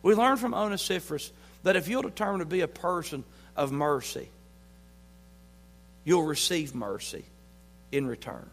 We 0.02 0.16
learn 0.16 0.38
from 0.38 0.54
Onesiphorus 0.54 1.32
that 1.64 1.76
if 1.76 1.88
you'll 1.88 2.02
determine 2.02 2.40
to 2.40 2.46
be 2.46 2.62
a 2.62 2.68
person 2.68 3.24
of 3.56 3.72
mercy, 3.72 4.28
you'll 6.04 6.24
receive 6.24 6.76
mercy 6.76 7.24
in 7.92 8.08
return. 8.08 8.50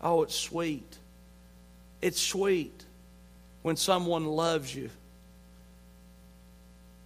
Oh, 0.00 0.22
it's 0.22 0.34
sweet. 0.34 0.96
It's 2.00 2.20
sweet 2.20 2.84
when 3.62 3.76
someone 3.76 4.26
loves 4.26 4.74
you. 4.74 4.90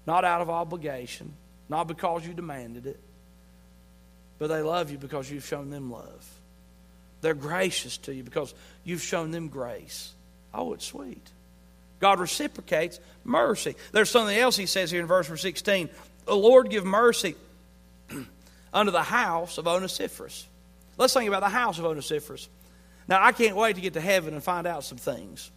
Not 0.07 0.25
out 0.25 0.41
of 0.41 0.51
obligation, 0.51 1.33
not 1.69 1.87
because 1.87 2.27
you 2.27 2.35
demanded 2.35 2.87
it, 2.87 3.01
but 4.39 4.49
they 4.49 4.63
love 4.63 4.91
you 4.91 4.99
because 4.99 5.31
you've 5.31 5.45
shown 5.45 5.71
them 5.71 5.91
love. 5.91 6.29
They're 7.21 7.35
gracious 7.35 7.99
to 7.99 8.15
you 8.15 8.25
because 8.25 8.53
you've 8.85 9.03
shown 9.03 9.31
them 9.31 9.49
grace. 9.49 10.13
Oh, 10.55 10.73
it's 10.73 10.85
sweet. 10.87 11.31
God 12.01 12.21
reciprocates 12.21 12.99
mercy. 13.25 13.77
There's 13.93 14.11
something 14.11 14.37
else 14.37 14.57
he 14.57 14.67
says 14.67 14.91
here 14.91 15.01
in 15.01 15.07
verse 15.07 15.29
16. 15.41 15.89
The 16.27 16.35
Lord 16.35 16.69
give 16.71 16.85
mercy 16.85 17.37
unto 18.75 18.93
the 18.93 19.03
house 19.03 19.59
of 19.59 19.67
Onesiphorus. 19.67 20.47
Let's 20.99 21.15
think 21.15 21.29
about 21.29 21.41
the 21.41 21.49
house 21.49 21.79
of 21.79 21.85
Onesiphorus. 21.85 22.49
Now, 23.09 23.25
I 23.25 23.33
can't 23.33 23.57
wait 23.57 23.77
to 23.77 23.81
get 23.81 23.95
to 23.95 24.01
heaven 24.01 24.35
and 24.35 24.43
find 24.43 24.67
out 24.67 24.85
some 24.85 24.99
things. 24.99 25.51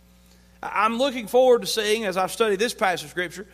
I'm 0.61 0.97
looking 0.97 1.27
forward 1.27 1.61
to 1.61 1.67
seeing, 1.67 2.05
as 2.05 2.17
I've 2.17 2.31
studied 2.31 2.59
this 2.59 2.73
passage 2.73 3.05
of 3.05 3.11
Scripture, 3.11 3.45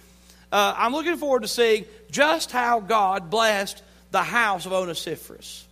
uh, 0.51 0.73
I'm 0.77 0.91
looking 0.91 1.17
forward 1.17 1.41
to 1.41 1.47
seeing 1.47 1.85
just 2.09 2.51
how 2.51 2.79
God 2.79 3.29
blessed 3.29 3.81
the 4.11 4.23
house 4.23 4.65
of 4.65 4.73
Onesiphorus. 4.73 5.65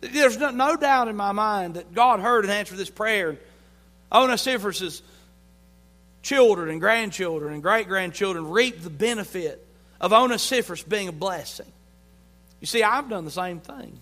There's 0.00 0.36
no, 0.36 0.50
no 0.50 0.76
doubt 0.76 1.08
in 1.08 1.16
my 1.16 1.32
mind 1.32 1.74
that 1.74 1.94
God 1.94 2.20
heard 2.20 2.44
and 2.44 2.52
answered 2.52 2.76
this 2.76 2.90
prayer. 2.90 3.38
Onesiphorus' 4.12 5.02
children 6.22 6.70
and 6.70 6.80
grandchildren 6.80 7.54
and 7.54 7.62
great 7.62 7.88
grandchildren 7.88 8.50
reap 8.50 8.82
the 8.82 8.90
benefit 8.90 9.66
of 10.00 10.12
Onesiphorus 10.12 10.82
being 10.82 11.08
a 11.08 11.12
blessing. 11.12 11.70
You 12.60 12.66
see, 12.66 12.82
I've 12.82 13.08
done 13.08 13.24
the 13.24 13.30
same 13.30 13.60
thing. 13.60 14.00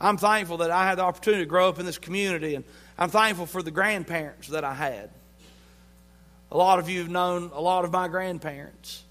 I'm 0.00 0.16
thankful 0.16 0.58
that 0.58 0.70
I 0.70 0.86
had 0.86 0.96
the 0.96 1.02
opportunity 1.02 1.42
to 1.42 1.48
grow 1.48 1.68
up 1.68 1.78
in 1.78 1.84
this 1.84 1.98
community, 1.98 2.54
and 2.54 2.64
I'm 2.98 3.10
thankful 3.10 3.46
for 3.46 3.62
the 3.62 3.70
grandparents 3.70 4.48
that 4.48 4.64
I 4.64 4.72
had. 4.72 5.10
A 6.50 6.56
lot 6.56 6.78
of 6.78 6.88
you 6.88 7.00
have 7.00 7.10
known 7.10 7.50
a 7.54 7.60
lot 7.60 7.84
of 7.84 7.92
my 7.92 8.08
grandparents. 8.08 9.04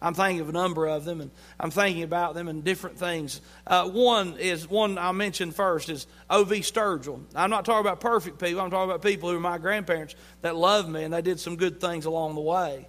I'm 0.00 0.14
thinking 0.14 0.40
of 0.40 0.48
a 0.48 0.52
number 0.52 0.86
of 0.86 1.04
them, 1.04 1.20
and 1.20 1.30
I'm 1.58 1.70
thinking 1.70 2.04
about 2.04 2.34
them 2.34 2.46
and 2.46 2.62
different 2.62 2.98
things. 2.98 3.40
Uh, 3.66 3.88
one 3.88 4.36
is 4.38 4.68
one 4.68 4.96
I 4.96 5.10
mentioned 5.10 5.56
first 5.56 5.88
is 5.88 6.06
O.V. 6.30 6.60
Sturgill. 6.60 7.20
I'm 7.34 7.50
not 7.50 7.64
talking 7.64 7.80
about 7.80 8.00
perfect 8.00 8.38
people. 8.38 8.60
I'm 8.60 8.70
talking 8.70 8.90
about 8.90 9.02
people 9.02 9.28
who 9.30 9.36
are 9.36 9.40
my 9.40 9.58
grandparents 9.58 10.14
that 10.42 10.54
loved 10.54 10.88
me 10.88 11.02
and 11.02 11.12
they 11.12 11.22
did 11.22 11.40
some 11.40 11.56
good 11.56 11.80
things 11.80 12.04
along 12.04 12.36
the 12.36 12.40
way. 12.40 12.86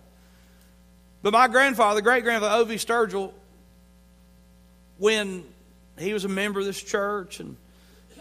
But 1.23 1.33
my 1.33 1.47
grandfather, 1.47 2.01
great 2.01 2.23
grandfather 2.23 2.61
O.V. 2.61 2.75
Sturgill, 2.75 3.33
when 4.97 5.45
he 5.97 6.13
was 6.13 6.25
a 6.25 6.29
member 6.29 6.59
of 6.59 6.65
this 6.65 6.81
church 6.81 7.39
and 7.39 7.57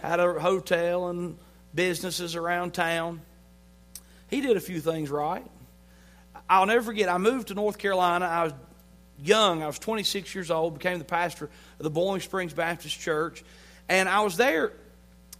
had 0.00 0.21
a 0.21 0.40
hotel 0.40 1.09
and 1.09 1.37
businesses 1.75 2.37
around 2.37 2.73
town. 2.73 3.21
He 4.28 4.40
did 4.40 4.57
a 4.57 4.61
few 4.61 4.80
things 4.80 5.11
right. 5.11 5.45
I'll 6.49 6.66
never 6.66 6.83
forget, 6.83 7.09
I 7.09 7.18
moved 7.18 7.49
to 7.49 7.54
North 7.54 7.78
Carolina. 7.78 8.25
I 8.25 8.45
was 8.45 8.52
young, 9.22 9.62
I 9.62 9.66
was 9.66 9.78
26 9.78 10.34
years 10.34 10.50
old, 10.50 10.75
became 10.75 10.98
the 10.98 11.04
pastor 11.04 11.46
of 11.46 11.82
the 11.82 11.90
Boiling 11.90 12.20
Springs 12.20 12.52
Baptist 12.52 12.98
Church. 12.98 13.44
And 13.88 14.08
I 14.08 14.20
was 14.20 14.37
there 14.37 14.72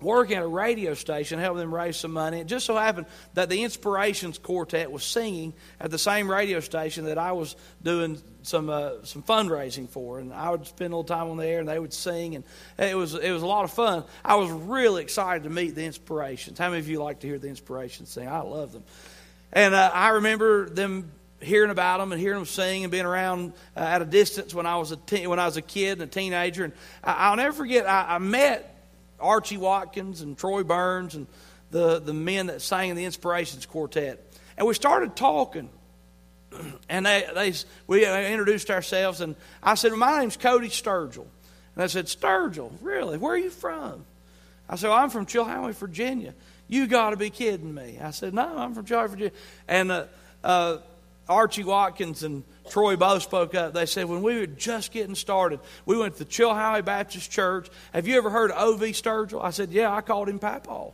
working 0.00 0.37
at 0.37 0.42
a 0.42 0.49
radio 0.49 0.94
station, 0.94 1.38
helping 1.38 1.61
them 1.61 1.75
raise 1.75 1.97
some 1.97 2.12
money. 2.12 2.40
It 2.40 2.47
just 2.47 2.66
so 2.66 2.76
happened 2.76 3.06
that 3.35 3.49
the 3.49 3.62
Inspirations 3.64 4.38
Quartet 4.38 4.90
was 4.90 5.04
singing 5.04 5.54
at 5.80 5.90
the 5.90 5.99
same 5.99 6.30
radio 6.30 6.61
station 6.61 7.06
that 7.06 7.18
I 7.18 7.32
was 7.32 7.56
doing 7.82 8.20
some 8.42 8.70
uh, 8.70 9.04
some 9.04 9.23
fundraising 9.23 9.88
for, 9.88 10.18
and 10.20 10.32
I 10.32 10.50
would 10.50 10.66
spend 10.66 10.92
a 10.92 10.97
little 10.97 11.04
time 11.04 11.30
on 11.30 11.37
there, 11.37 11.61
and 11.61 11.68
they 11.68 11.78
would 11.78 11.92
sing, 11.92 12.37
and 12.37 12.44
it 12.78 12.97
was 12.97 13.14
it 13.14 13.30
was 13.30 13.42
a 13.42 13.47
lot 13.47 13.64
of 13.64 13.73
fun. 13.73 14.04
I 14.25 14.37
was 14.37 14.50
really 14.50 15.02
excited 15.02 15.42
to 15.44 15.50
meet 15.50 15.75
the 15.75 15.85
Inspirations. 15.85 16.58
How 16.58 16.68
many 16.68 16.80
of 16.80 16.88
you 16.88 17.02
like 17.02 17.20
to 17.20 17.26
hear 17.26 17.38
the 17.38 17.49
Inspirations 17.49 18.08
sing? 18.11 18.28
I 18.28 18.40
love 18.40 18.73
them, 18.73 18.85
and 19.52 19.75
uh, 19.75 19.90
I 19.92 20.11
remember 20.11 20.68
them 20.68 21.11
hearing 21.40 21.71
about 21.71 21.99
them 21.99 22.12
and 22.12 22.21
hearing 22.21 22.38
them 22.38 22.47
sing 22.47 22.85
and 22.85 22.90
being 22.90 23.04
around 23.04 23.52
uh, 23.76 23.80
at 23.80 24.02
a 24.02 24.04
distance 24.04 24.54
when 24.54 24.66
I 24.66 24.76
was 24.76 24.92
a 24.92 24.97
teen, 24.97 25.28
when 25.28 25.38
I 25.38 25.47
was 25.47 25.57
a 25.57 25.62
kid 25.62 25.92
and 25.92 26.02
a 26.02 26.07
teenager. 26.07 26.64
And 26.64 26.73
I, 27.02 27.30
will 27.30 27.37
never 27.37 27.52
forget. 27.52 27.88
I, 27.88 28.16
I, 28.16 28.18
met 28.18 28.75
Archie 29.21 29.57
Watkins 29.57 30.21
and 30.21 30.37
Troy 30.37 30.64
Burns 30.64 31.14
and 31.14 31.26
the 31.71 31.99
the 32.00 32.14
men 32.14 32.47
that 32.47 32.62
sang 32.62 32.90
in 32.90 32.97
the 32.97 33.04
Inspirations 33.04 33.66
Quartet, 33.66 34.23
and 34.57 34.66
we 34.66 34.75
started 34.75 35.16
talking. 35.16 35.71
And 36.88 37.04
they, 37.04 37.26
they 37.35 37.52
we 37.87 38.07
introduced 38.07 38.71
ourselves, 38.71 39.21
and 39.21 39.37
I 39.62 39.75
said, 39.75 39.90
well, 39.90 40.00
"My 40.00 40.21
name's 40.21 40.38
Cody 40.38 40.71
Sturgill." 40.71 41.26
And 41.75 41.85
I 41.85 41.87
said, 41.88 42.07
"Sturgill, 42.07 42.73
really? 42.80 43.18
Where 43.18 43.35
are 43.35 43.38
you 43.38 43.50
from?" 43.50 44.07
I 44.66 44.76
said, 44.76 44.88
well, 44.88 44.97
"I'm 44.97 45.11
from 45.11 45.26
Chilhowie, 45.26 45.75
Virginia." 45.75 46.33
You 46.68 46.87
got 46.87 47.11
to 47.11 47.16
be 47.16 47.30
kidding 47.30 47.75
me. 47.75 47.99
I 48.00 48.11
said, 48.11 48.35
No, 48.35 48.47
I'm 48.47 48.75
from 48.75 48.85
Chilhowie, 48.85 49.09
Virginia. 49.09 49.33
And 49.66 49.90
uh, 49.90 50.04
uh, 50.45 50.78
Archie 51.28 51.64
Watkins 51.64 52.23
and 52.23 52.44
Troy 52.70 52.97
both 52.97 53.23
spoke 53.23 53.54
up. 53.54 53.75
They 53.75 53.87
said, 53.87 54.06
when 54.06 54.23
we 54.23 54.38
were 54.38 54.47
just 54.47 54.92
getting 54.92 55.14
started, 55.14 55.61
we 55.85 55.97
went 55.97 56.14
to 56.14 56.20
the 56.20 56.30
Chilhowie 56.30 56.85
Baptist 56.85 57.30
Church. 57.30 57.68
Have 57.92 58.08
you 58.08 58.16
ever 58.16 58.30
heard 58.30 58.50
of 58.50 58.56
O.V. 58.58 58.92
Sturgill? 58.92 59.42
I 59.42 59.50
said, 59.50 59.70
yeah, 59.70 59.94
I 59.94 60.00
called 60.00 60.28
him 60.28 60.38
Papaw. 60.38 60.92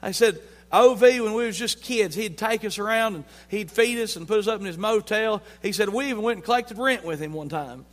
I 0.00 0.12
said, 0.12 0.40
O.V., 0.70 1.20
when 1.20 1.34
we 1.34 1.46
was 1.46 1.58
just 1.58 1.82
kids, 1.82 2.14
he'd 2.14 2.36
take 2.36 2.64
us 2.64 2.78
around 2.78 3.14
and 3.14 3.24
he'd 3.48 3.70
feed 3.70 4.00
us 4.02 4.16
and 4.16 4.28
put 4.28 4.38
us 4.38 4.46
up 4.46 4.60
in 4.60 4.66
his 4.66 4.78
motel. 4.78 5.42
He 5.62 5.72
said, 5.72 5.88
we 5.88 6.10
even 6.10 6.22
went 6.22 6.38
and 6.38 6.44
collected 6.44 6.78
rent 6.78 7.04
with 7.04 7.20
him 7.20 7.32
one 7.32 7.48
time 7.48 7.86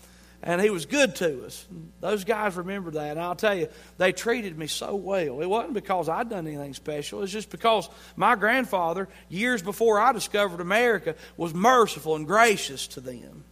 and 0.44 0.60
he 0.60 0.70
was 0.70 0.86
good 0.86 1.16
to 1.18 1.46
us. 1.46 1.68
Those 2.00 2.24
guys 2.24 2.56
remember 2.56 2.92
that. 2.92 3.12
And 3.12 3.20
I'll 3.20 3.36
tell 3.36 3.56
you, 3.56 3.68
they 3.98 4.12
treated 4.12 4.58
me 4.58 4.68
so 4.68 4.96
well. 4.96 5.42
It 5.42 5.46
wasn't 5.46 5.74
because 5.74 6.10
I'd 6.10 6.30
done 6.30 6.48
anything 6.48 6.74
special, 6.74 7.22
it's 7.22 7.32
just 7.32 7.52
because 7.52 7.90
my 8.16 8.36
grandfather, 8.36 9.08
years 9.30 9.62
before 9.62 10.00
I 10.00 10.12
discovered 10.14 10.60
America, 10.60 11.16
was 11.38 11.54
merciful 11.54 12.16
and 12.16 12.26
gracious 12.26 12.88
to 12.88 13.02
them. 13.02 13.44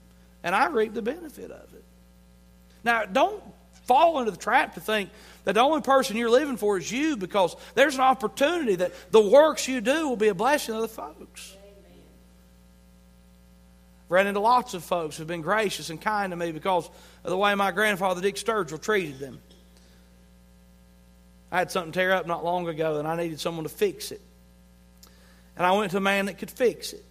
And 0.44 0.56
I 0.56 0.68
reaped 0.68 0.96
the 0.96 1.02
benefit 1.02 1.52
of 1.52 1.74
it. 1.74 1.84
Now, 2.84 3.06
don't 3.06 3.44
fall 3.86 4.20
into 4.20 4.32
the 4.32 4.38
trap 4.38 4.76
to 4.76 4.82
think 4.82 5.10
that 5.44 5.54
the 5.54 5.62
only 5.62 5.82
person 5.82 6.16
you're 6.16 6.30
living 6.30 6.58
for 6.58 6.78
is 6.78 6.92
you 6.92 7.18
because 7.18 7.56
there's 7.76 7.96
an 7.96 8.02
opportunity 8.02 8.76
that 8.76 8.94
the 9.12 9.22
works 9.22 9.68
you 9.68 9.82
do 9.82 10.08
will 10.08 10.16
be 10.16 10.30
a 10.30 10.34
blessing 10.34 10.76
to 10.76 10.82
the 10.82 10.88
folks 10.88 11.56
ran 14.10 14.28
into 14.28 14.40
lots 14.40 14.74
of 14.74 14.84
folks 14.84 15.16
who've 15.16 15.28
been 15.28 15.42
gracious 15.42 15.90
and 15.90 16.02
kind 16.02 16.32
to 16.32 16.36
me 16.36 16.52
because 16.52 16.90
of 17.24 17.30
the 17.30 17.38
way 17.38 17.54
my 17.56 17.72
grandfather 17.72 18.22
Dick 18.22 18.36
Sturgill 18.36 18.82
treated 18.82 19.20
them. 19.20 19.40
I 21.52 21.60
had 21.60 21.72
something 21.72 21.92
tear 21.92 22.12
up 22.12 22.28
not 22.28 22.44
long 22.44 22.68
ago 22.68 22.98
and 22.98 23.08
I 23.08 23.16
needed 23.16 23.40
someone 23.40 23.64
to 23.64 23.70
fix 23.70 24.12
it. 24.12 24.22
And 25.56 25.66
I 25.66 25.72
went 25.74 25.92
to 25.92 25.98
a 25.98 26.02
man 26.02 26.26
that 26.26 26.38
could 26.38 26.52
fix 26.52 26.94
it. 26.94 27.04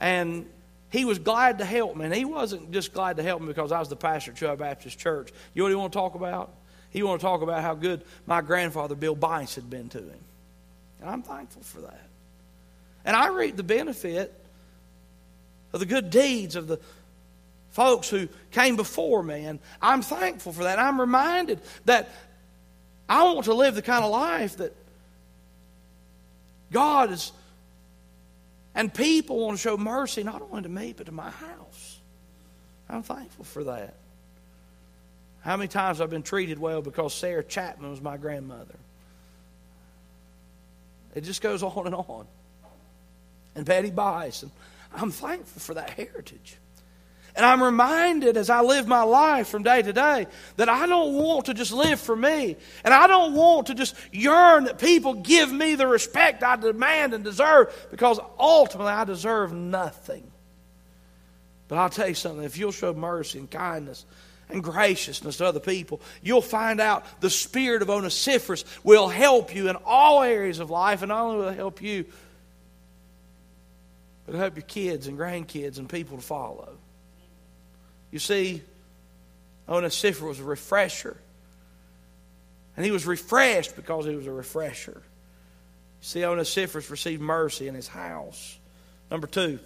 And 0.00 0.46
he 0.90 1.04
was 1.04 1.18
glad 1.18 1.58
to 1.58 1.64
help 1.64 1.96
me. 1.96 2.04
And 2.04 2.14
he 2.14 2.24
wasn't 2.24 2.72
just 2.72 2.92
glad 2.92 3.16
to 3.16 3.22
help 3.22 3.40
me 3.40 3.48
because 3.48 3.72
I 3.72 3.78
was 3.78 3.88
the 3.88 3.96
pastor 3.96 4.32
at 4.32 4.36
Chilhowie 4.36 4.58
Baptist 4.58 4.98
Church. 4.98 5.30
You 5.54 5.60
know 5.60 5.64
what 5.64 5.70
he 5.70 5.76
want 5.76 5.92
to 5.92 5.98
talk 5.98 6.14
about? 6.14 6.52
He 6.90 7.02
want 7.02 7.20
to 7.20 7.26
talk 7.26 7.42
about 7.42 7.62
how 7.62 7.74
good 7.74 8.02
my 8.26 8.40
grandfather 8.40 8.94
Bill 8.94 9.14
Bice 9.14 9.54
had 9.54 9.68
been 9.68 9.88
to 9.90 9.98
him. 9.98 10.24
And 11.00 11.10
I'm 11.10 11.22
thankful 11.22 11.62
for 11.62 11.80
that. 11.82 12.08
And 13.04 13.16
I 13.16 13.28
reap 13.28 13.56
the 13.56 13.62
benefit 13.62 14.43
of 15.74 15.80
the 15.80 15.86
good 15.86 16.08
deeds 16.08 16.54
of 16.54 16.68
the 16.68 16.78
folks 17.72 18.08
who 18.08 18.28
came 18.52 18.76
before 18.76 19.24
me. 19.24 19.44
And 19.44 19.58
I'm 19.82 20.02
thankful 20.02 20.52
for 20.52 20.62
that. 20.62 20.78
I'm 20.78 21.00
reminded 21.00 21.60
that 21.84 22.08
I 23.08 23.24
want 23.24 23.46
to 23.46 23.54
live 23.54 23.74
the 23.74 23.82
kind 23.82 24.04
of 24.04 24.12
life 24.12 24.58
that 24.58 24.72
God 26.70 27.10
is, 27.10 27.32
and 28.74 28.94
people 28.94 29.40
want 29.40 29.58
to 29.58 29.62
show 29.62 29.76
mercy 29.76 30.22
not 30.22 30.42
only 30.42 30.62
to 30.62 30.68
me, 30.68 30.94
but 30.96 31.06
to 31.06 31.12
my 31.12 31.30
house. 31.30 31.98
I'm 32.88 33.02
thankful 33.02 33.44
for 33.44 33.64
that. 33.64 33.94
How 35.40 35.56
many 35.56 35.68
times 35.68 36.00
I've 36.00 36.10
been 36.10 36.22
treated 36.22 36.58
well 36.58 36.82
because 36.82 37.12
Sarah 37.12 37.42
Chapman 37.42 37.90
was 37.90 38.00
my 38.00 38.16
grandmother? 38.16 38.76
It 41.16 41.22
just 41.24 41.42
goes 41.42 41.62
on 41.64 41.86
and 41.86 41.94
on. 41.96 42.26
And 43.56 43.66
Patty 43.66 43.90
Bice 43.90 44.44
and 44.44 44.52
I'm 44.94 45.10
thankful 45.10 45.60
for 45.60 45.74
that 45.74 45.90
heritage. 45.90 46.58
And 47.36 47.44
I'm 47.44 47.62
reminded 47.62 48.36
as 48.36 48.48
I 48.48 48.60
live 48.60 48.86
my 48.86 49.02
life 49.02 49.48
from 49.48 49.64
day 49.64 49.82
to 49.82 49.92
day 49.92 50.28
that 50.56 50.68
I 50.68 50.86
don't 50.86 51.14
want 51.14 51.46
to 51.46 51.54
just 51.54 51.72
live 51.72 52.00
for 52.00 52.14
me. 52.14 52.56
And 52.84 52.94
I 52.94 53.08
don't 53.08 53.34
want 53.34 53.66
to 53.68 53.74
just 53.74 53.96
yearn 54.12 54.64
that 54.64 54.78
people 54.78 55.14
give 55.14 55.50
me 55.50 55.74
the 55.74 55.88
respect 55.88 56.44
I 56.44 56.54
demand 56.54 57.12
and 57.12 57.24
deserve 57.24 57.88
because 57.90 58.20
ultimately 58.38 58.92
I 58.92 59.04
deserve 59.04 59.52
nothing. 59.52 60.30
But 61.66 61.78
I'll 61.78 61.90
tell 61.90 62.08
you 62.08 62.14
something 62.14 62.44
if 62.44 62.56
you'll 62.56 62.70
show 62.70 62.94
mercy 62.94 63.40
and 63.40 63.50
kindness 63.50 64.06
and 64.48 64.62
graciousness 64.62 65.38
to 65.38 65.46
other 65.46 65.58
people, 65.58 66.00
you'll 66.22 66.42
find 66.42 66.80
out 66.80 67.04
the 67.20 67.30
spirit 67.30 67.82
of 67.82 67.90
Onesiphorus 67.90 68.64
will 68.84 69.08
help 69.08 69.54
you 69.54 69.68
in 69.68 69.76
all 69.84 70.22
areas 70.22 70.60
of 70.60 70.70
life, 70.70 71.02
and 71.02 71.08
not 71.08 71.24
only 71.24 71.38
will 71.38 71.48
it 71.48 71.56
help 71.56 71.82
you, 71.82 72.04
but 74.26 74.34
help 74.34 74.56
your 74.56 74.62
kids 74.62 75.06
and 75.06 75.18
grandkids 75.18 75.78
and 75.78 75.88
people 75.88 76.16
to 76.16 76.22
follow. 76.22 76.76
You 78.10 78.18
see, 78.18 78.62
oh, 79.68 79.76
Onesiphorus 79.76 80.22
was 80.22 80.40
a 80.40 80.44
refresher. 80.44 81.16
And 82.76 82.84
he 82.84 82.90
was 82.90 83.06
refreshed 83.06 83.76
because 83.76 84.06
he 84.06 84.14
was 84.14 84.26
a 84.26 84.32
refresher. 84.32 85.02
You 85.02 86.06
see, 86.06 86.24
oh, 86.24 86.32
Onesiphorus 86.32 86.90
received 86.90 87.20
mercy 87.20 87.68
in 87.68 87.74
his 87.74 87.88
house. 87.88 88.58
Number 89.10 89.26
two, 89.26 89.58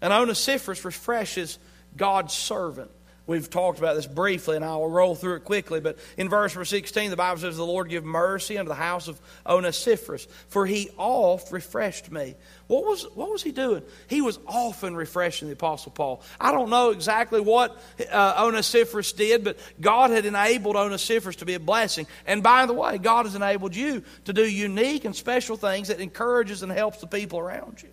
and 0.00 0.12
oh, 0.12 0.22
Onesiphorus 0.22 0.84
refreshes 0.84 1.58
God's 1.96 2.32
servant. 2.34 2.90
We've 3.28 3.50
talked 3.50 3.80
about 3.80 3.96
this 3.96 4.06
briefly, 4.06 4.54
and 4.54 4.64
I 4.64 4.76
will 4.76 4.88
roll 4.88 5.16
through 5.16 5.34
it 5.34 5.44
quickly. 5.44 5.80
But 5.80 5.98
in 6.16 6.28
verse 6.28 6.54
number 6.54 6.64
16, 6.64 7.10
the 7.10 7.16
Bible 7.16 7.40
says, 7.40 7.56
The 7.56 7.66
Lord 7.66 7.88
give 7.88 8.04
mercy 8.04 8.56
unto 8.56 8.68
the 8.68 8.76
house 8.76 9.08
of 9.08 9.20
Onesiphorus, 9.44 10.28
for 10.48 10.64
he 10.64 10.90
oft 10.96 11.50
refreshed 11.50 12.12
me. 12.12 12.36
What 12.68 12.84
was, 12.84 13.02
what 13.14 13.30
was 13.30 13.42
he 13.42 13.50
doing? 13.50 13.82
He 14.08 14.20
was 14.20 14.38
often 14.46 14.94
refreshing 14.94 15.48
the 15.48 15.54
Apostle 15.54 15.90
Paul. 15.90 16.22
I 16.40 16.52
don't 16.52 16.70
know 16.70 16.90
exactly 16.90 17.40
what 17.40 17.82
uh, 18.12 18.44
Onesiphorus 18.46 19.12
did, 19.12 19.42
but 19.42 19.58
God 19.80 20.10
had 20.10 20.24
enabled 20.24 20.76
Onesiphorus 20.76 21.36
to 21.36 21.44
be 21.44 21.54
a 21.54 21.60
blessing. 21.60 22.06
And 22.26 22.44
by 22.44 22.66
the 22.66 22.74
way, 22.74 22.98
God 22.98 23.26
has 23.26 23.34
enabled 23.34 23.74
you 23.74 24.04
to 24.26 24.32
do 24.32 24.48
unique 24.48 25.04
and 25.04 25.16
special 25.16 25.56
things 25.56 25.88
that 25.88 25.98
encourages 25.98 26.62
and 26.62 26.70
helps 26.70 26.98
the 26.98 27.08
people 27.08 27.40
around 27.40 27.82
you. 27.82 27.88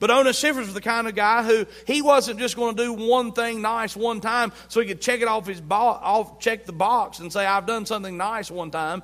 But 0.00 0.10
Onesiphorus 0.10 0.66
was 0.66 0.74
the 0.74 0.80
kind 0.80 1.08
of 1.08 1.14
guy 1.14 1.42
who 1.42 1.66
he 1.86 2.02
wasn't 2.02 2.38
just 2.38 2.54
going 2.56 2.76
to 2.76 2.82
do 2.82 2.92
one 2.92 3.32
thing 3.32 3.60
nice 3.60 3.96
one 3.96 4.20
time 4.20 4.52
so 4.68 4.80
he 4.80 4.86
could 4.86 5.00
check 5.00 5.20
it 5.20 5.28
off 5.28 5.46
his 5.46 5.60
bo- 5.60 5.74
off, 5.74 6.38
check 6.38 6.66
the 6.66 6.72
box 6.72 7.18
and 7.18 7.32
say, 7.32 7.44
I've 7.44 7.66
done 7.66 7.84
something 7.84 8.16
nice 8.16 8.50
one 8.50 8.70
time. 8.70 9.02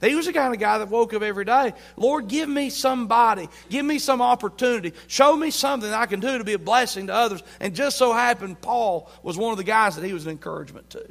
He 0.00 0.14
was 0.14 0.26
the 0.26 0.32
kind 0.32 0.52
of 0.52 0.60
guy 0.60 0.78
that 0.78 0.88
woke 0.88 1.14
up 1.14 1.22
every 1.22 1.44
day. 1.44 1.72
Lord, 1.96 2.28
give 2.28 2.48
me 2.48 2.68
somebody. 2.68 3.48
Give 3.70 3.86
me 3.86 3.98
some 3.98 4.20
opportunity. 4.20 4.92
Show 5.06 5.36
me 5.36 5.50
something 5.50 5.90
I 5.90 6.06
can 6.06 6.20
do 6.20 6.36
to 6.36 6.44
be 6.44 6.52
a 6.52 6.58
blessing 6.58 7.06
to 7.06 7.14
others. 7.14 7.42
And 7.60 7.74
just 7.74 7.96
so 7.96 8.12
happened, 8.12 8.60
Paul 8.60 9.10
was 9.22 9.38
one 9.38 9.52
of 9.52 9.56
the 9.56 9.64
guys 9.64 9.96
that 9.96 10.04
he 10.04 10.12
was 10.12 10.26
an 10.26 10.32
encouragement 10.32 10.90
to. 10.90 11.06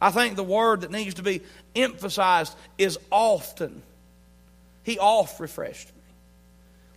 I 0.00 0.10
think 0.10 0.36
the 0.36 0.44
word 0.44 0.82
that 0.82 0.90
needs 0.90 1.14
to 1.14 1.22
be 1.22 1.42
emphasized 1.74 2.54
is 2.76 2.98
often. 3.10 3.82
He 4.84 4.98
oft 4.98 5.40
refreshed 5.40 5.88
me. 5.88 6.01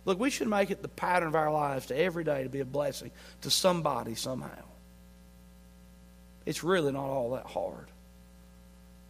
Look, 0.06 0.20
we 0.20 0.30
should 0.30 0.48
make 0.48 0.70
it 0.70 0.80
the 0.80 0.88
pattern 0.88 1.28
of 1.28 1.34
our 1.34 1.52
lives 1.52 1.86
to 1.86 1.98
every 1.98 2.24
day 2.24 2.44
to 2.44 2.48
be 2.48 2.60
a 2.60 2.64
blessing 2.64 3.10
to 3.42 3.50
somebody 3.50 4.14
somehow. 4.14 4.64
It's 6.46 6.62
really 6.62 6.92
not 6.92 7.04
all 7.04 7.32
that 7.32 7.46
hard. 7.46 7.88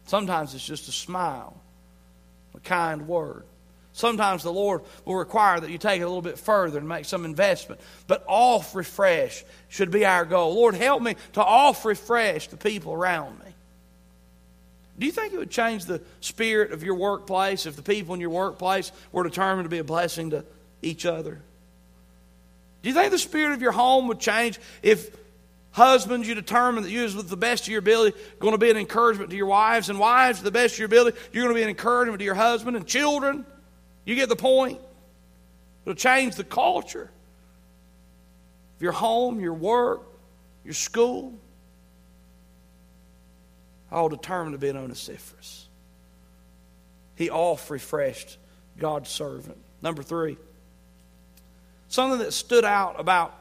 Sometimes 0.07 0.55
it's 0.55 0.65
just 0.65 0.89
a 0.89 0.91
smile, 0.91 1.55
a 2.55 2.59
kind 2.59 3.07
word. 3.07 3.43
Sometimes 3.93 4.41
the 4.41 4.51
Lord 4.51 4.81
will 5.05 5.15
require 5.15 5.59
that 5.59 5.69
you 5.69 5.77
take 5.77 6.01
it 6.01 6.03
a 6.03 6.07
little 6.07 6.21
bit 6.21 6.39
further 6.39 6.79
and 6.79 6.87
make 6.87 7.05
some 7.05 7.25
investment. 7.25 7.79
But 8.07 8.23
off 8.27 8.73
refresh 8.73 9.43
should 9.69 9.91
be 9.91 10.03
our 10.05 10.25
goal. 10.25 10.55
Lord, 10.55 10.73
help 10.73 11.01
me 11.03 11.15
to 11.33 11.43
off 11.43 11.85
refresh 11.85 12.47
the 12.47 12.57
people 12.57 12.93
around 12.93 13.39
me. 13.39 13.45
Do 14.97 15.05
you 15.05 15.11
think 15.11 15.33
it 15.33 15.37
would 15.37 15.51
change 15.51 15.85
the 15.85 16.01
spirit 16.21 16.71
of 16.71 16.83
your 16.83 16.95
workplace 16.95 17.67
if 17.67 17.75
the 17.75 17.83
people 17.83 18.15
in 18.15 18.21
your 18.21 18.31
workplace 18.31 18.91
were 19.11 19.23
determined 19.23 19.65
to 19.65 19.69
be 19.69 19.77
a 19.77 19.83
blessing 19.83 20.31
to 20.31 20.43
each 20.81 21.05
other? 21.05 21.41
Do 22.81 22.89
you 22.89 22.95
think 22.95 23.11
the 23.11 23.17
spirit 23.17 23.53
of 23.53 23.61
your 23.61 23.71
home 23.71 24.07
would 24.07 24.19
change 24.19 24.59
if 24.81 25.15
husbands 25.71 26.27
you 26.27 26.35
determine 26.35 26.83
that 26.83 26.89
you, 26.89 27.03
with 27.03 27.29
the 27.29 27.37
best 27.37 27.63
of 27.63 27.69
your 27.69 27.79
ability, 27.79 28.17
going 28.39 28.53
to 28.53 28.57
be 28.57 28.69
an 28.69 28.77
encouragement 28.77 29.29
to 29.29 29.35
your 29.35 29.45
wives, 29.45 29.89
and 29.89 29.99
wives, 29.99 30.41
the 30.41 30.51
best 30.51 30.75
of 30.75 30.79
your 30.79 30.87
ability, 30.87 31.17
you're 31.31 31.43
going 31.43 31.53
to 31.53 31.59
be 31.59 31.63
an 31.63 31.69
encouragement 31.69 32.19
to 32.19 32.25
your 32.25 32.35
husband 32.35 32.75
and 32.75 32.87
children? 32.87 33.45
You 34.05 34.15
get 34.15 34.29
the 34.29 34.35
point? 34.35 34.79
It'll 35.85 35.95
change 35.95 36.35
the 36.35 36.43
culture 36.43 37.09
of 38.75 38.81
your 38.81 38.91
home, 38.91 39.39
your 39.39 39.53
work, 39.53 40.01
your 40.63 40.73
school. 40.73 41.33
All 43.91 44.09
determined 44.09 44.53
to 44.53 44.57
be 44.57 44.69
an 44.69 44.77
Onesiphorus. 44.77 45.67
He 47.15 47.29
oft 47.29 47.69
refreshed 47.69 48.37
God's 48.77 49.09
servant. 49.09 49.57
Number 49.81 50.03
three, 50.03 50.37
something 51.89 52.19
that 52.19 52.33
stood 52.33 52.65
out 52.65 52.99
about 52.99 53.33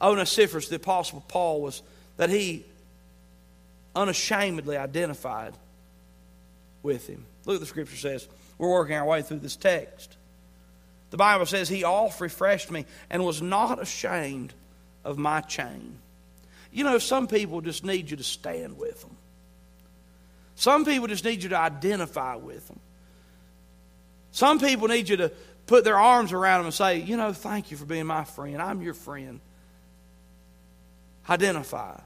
Onesiphorus, 0.00 0.68
the 0.68 0.76
Apostle 0.76 1.24
Paul, 1.28 1.62
was 1.62 1.82
that 2.16 2.30
he 2.30 2.64
unashamedly 3.94 4.76
identified 4.76 5.54
with 6.82 7.06
him. 7.06 7.24
Look 7.44 7.60
the 7.60 7.66
scripture 7.66 7.96
says. 7.96 8.26
We're 8.58 8.70
working 8.70 8.96
our 8.96 9.04
way 9.04 9.22
through 9.22 9.40
this 9.40 9.56
text. 9.56 10.16
The 11.10 11.16
Bible 11.16 11.46
says, 11.46 11.68
He 11.68 11.84
oft 11.84 12.20
refreshed 12.20 12.70
me 12.70 12.86
and 13.10 13.24
was 13.24 13.42
not 13.42 13.80
ashamed 13.80 14.54
of 15.04 15.18
my 15.18 15.40
chain. 15.40 15.98
You 16.72 16.84
know, 16.84 16.98
some 16.98 17.26
people 17.26 17.60
just 17.60 17.84
need 17.84 18.10
you 18.10 18.16
to 18.16 18.24
stand 18.24 18.78
with 18.78 19.00
them. 19.02 19.16
Some 20.54 20.84
people 20.84 21.08
just 21.08 21.24
need 21.24 21.42
you 21.42 21.50
to 21.50 21.58
identify 21.58 22.36
with 22.36 22.66
them. 22.68 22.80
Some 24.30 24.58
people 24.58 24.88
need 24.88 25.08
you 25.08 25.18
to 25.18 25.32
put 25.66 25.84
their 25.84 25.98
arms 25.98 26.32
around 26.32 26.60
them 26.60 26.66
and 26.66 26.74
say, 26.74 26.98
You 26.98 27.16
know, 27.16 27.32
thank 27.32 27.70
you 27.70 27.76
for 27.76 27.84
being 27.84 28.06
my 28.06 28.24
friend. 28.24 28.60
I'm 28.60 28.82
your 28.82 28.94
friend. 28.94 29.40
Identify. 31.28 32.00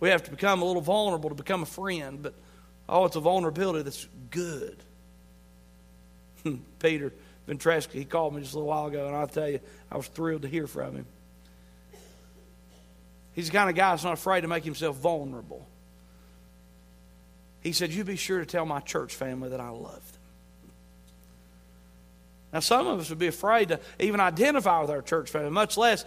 We 0.00 0.08
have 0.08 0.24
to 0.24 0.30
become 0.30 0.62
a 0.62 0.64
little 0.64 0.82
vulnerable 0.82 1.28
to 1.28 1.34
become 1.34 1.62
a 1.62 1.66
friend, 1.66 2.22
but 2.22 2.34
oh, 2.88 3.04
it's 3.04 3.16
a 3.16 3.20
vulnerability 3.20 3.82
that's 3.82 4.06
good. 4.30 4.76
Peter 6.80 7.12
Ventresca, 7.48 7.92
he 7.92 8.04
called 8.04 8.34
me 8.34 8.42
just 8.42 8.54
a 8.54 8.56
little 8.56 8.68
while 8.68 8.86
ago, 8.86 9.06
and 9.06 9.16
I'll 9.16 9.28
tell 9.28 9.48
you, 9.48 9.60
I 9.90 9.96
was 9.96 10.08
thrilled 10.08 10.42
to 10.42 10.48
hear 10.48 10.66
from 10.66 10.96
him. 10.96 11.06
He's 13.32 13.46
the 13.46 13.52
kind 13.52 13.70
of 13.70 13.76
guy 13.76 13.90
that's 13.90 14.04
not 14.04 14.12
afraid 14.12 14.42
to 14.42 14.48
make 14.48 14.64
himself 14.64 14.96
vulnerable. 14.96 15.66
He 17.60 17.72
said, 17.72 17.92
You 17.92 18.04
be 18.04 18.16
sure 18.16 18.40
to 18.40 18.46
tell 18.46 18.66
my 18.66 18.80
church 18.80 19.14
family 19.14 19.50
that 19.50 19.60
I 19.60 19.70
love 19.70 20.12
them. 20.12 20.21
Now, 22.52 22.60
some 22.60 22.86
of 22.86 23.00
us 23.00 23.08
would 23.08 23.18
be 23.18 23.28
afraid 23.28 23.68
to 23.68 23.80
even 23.98 24.20
identify 24.20 24.80
with 24.80 24.90
our 24.90 25.02
church 25.02 25.30
family, 25.30 25.50
much 25.50 25.76
less 25.76 26.04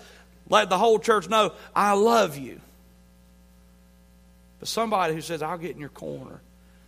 let 0.48 0.70
the 0.70 0.78
whole 0.78 1.00
church 1.00 1.28
know, 1.28 1.54
I 1.76 1.94
love 1.94 2.38
you. 2.38 2.62
But 4.60 4.68
somebody 4.68 5.14
who 5.14 5.22
says, 5.22 5.42
I'll 5.42 5.58
get 5.58 5.72
in 5.72 5.80
your 5.80 5.90
corner, 5.90 6.42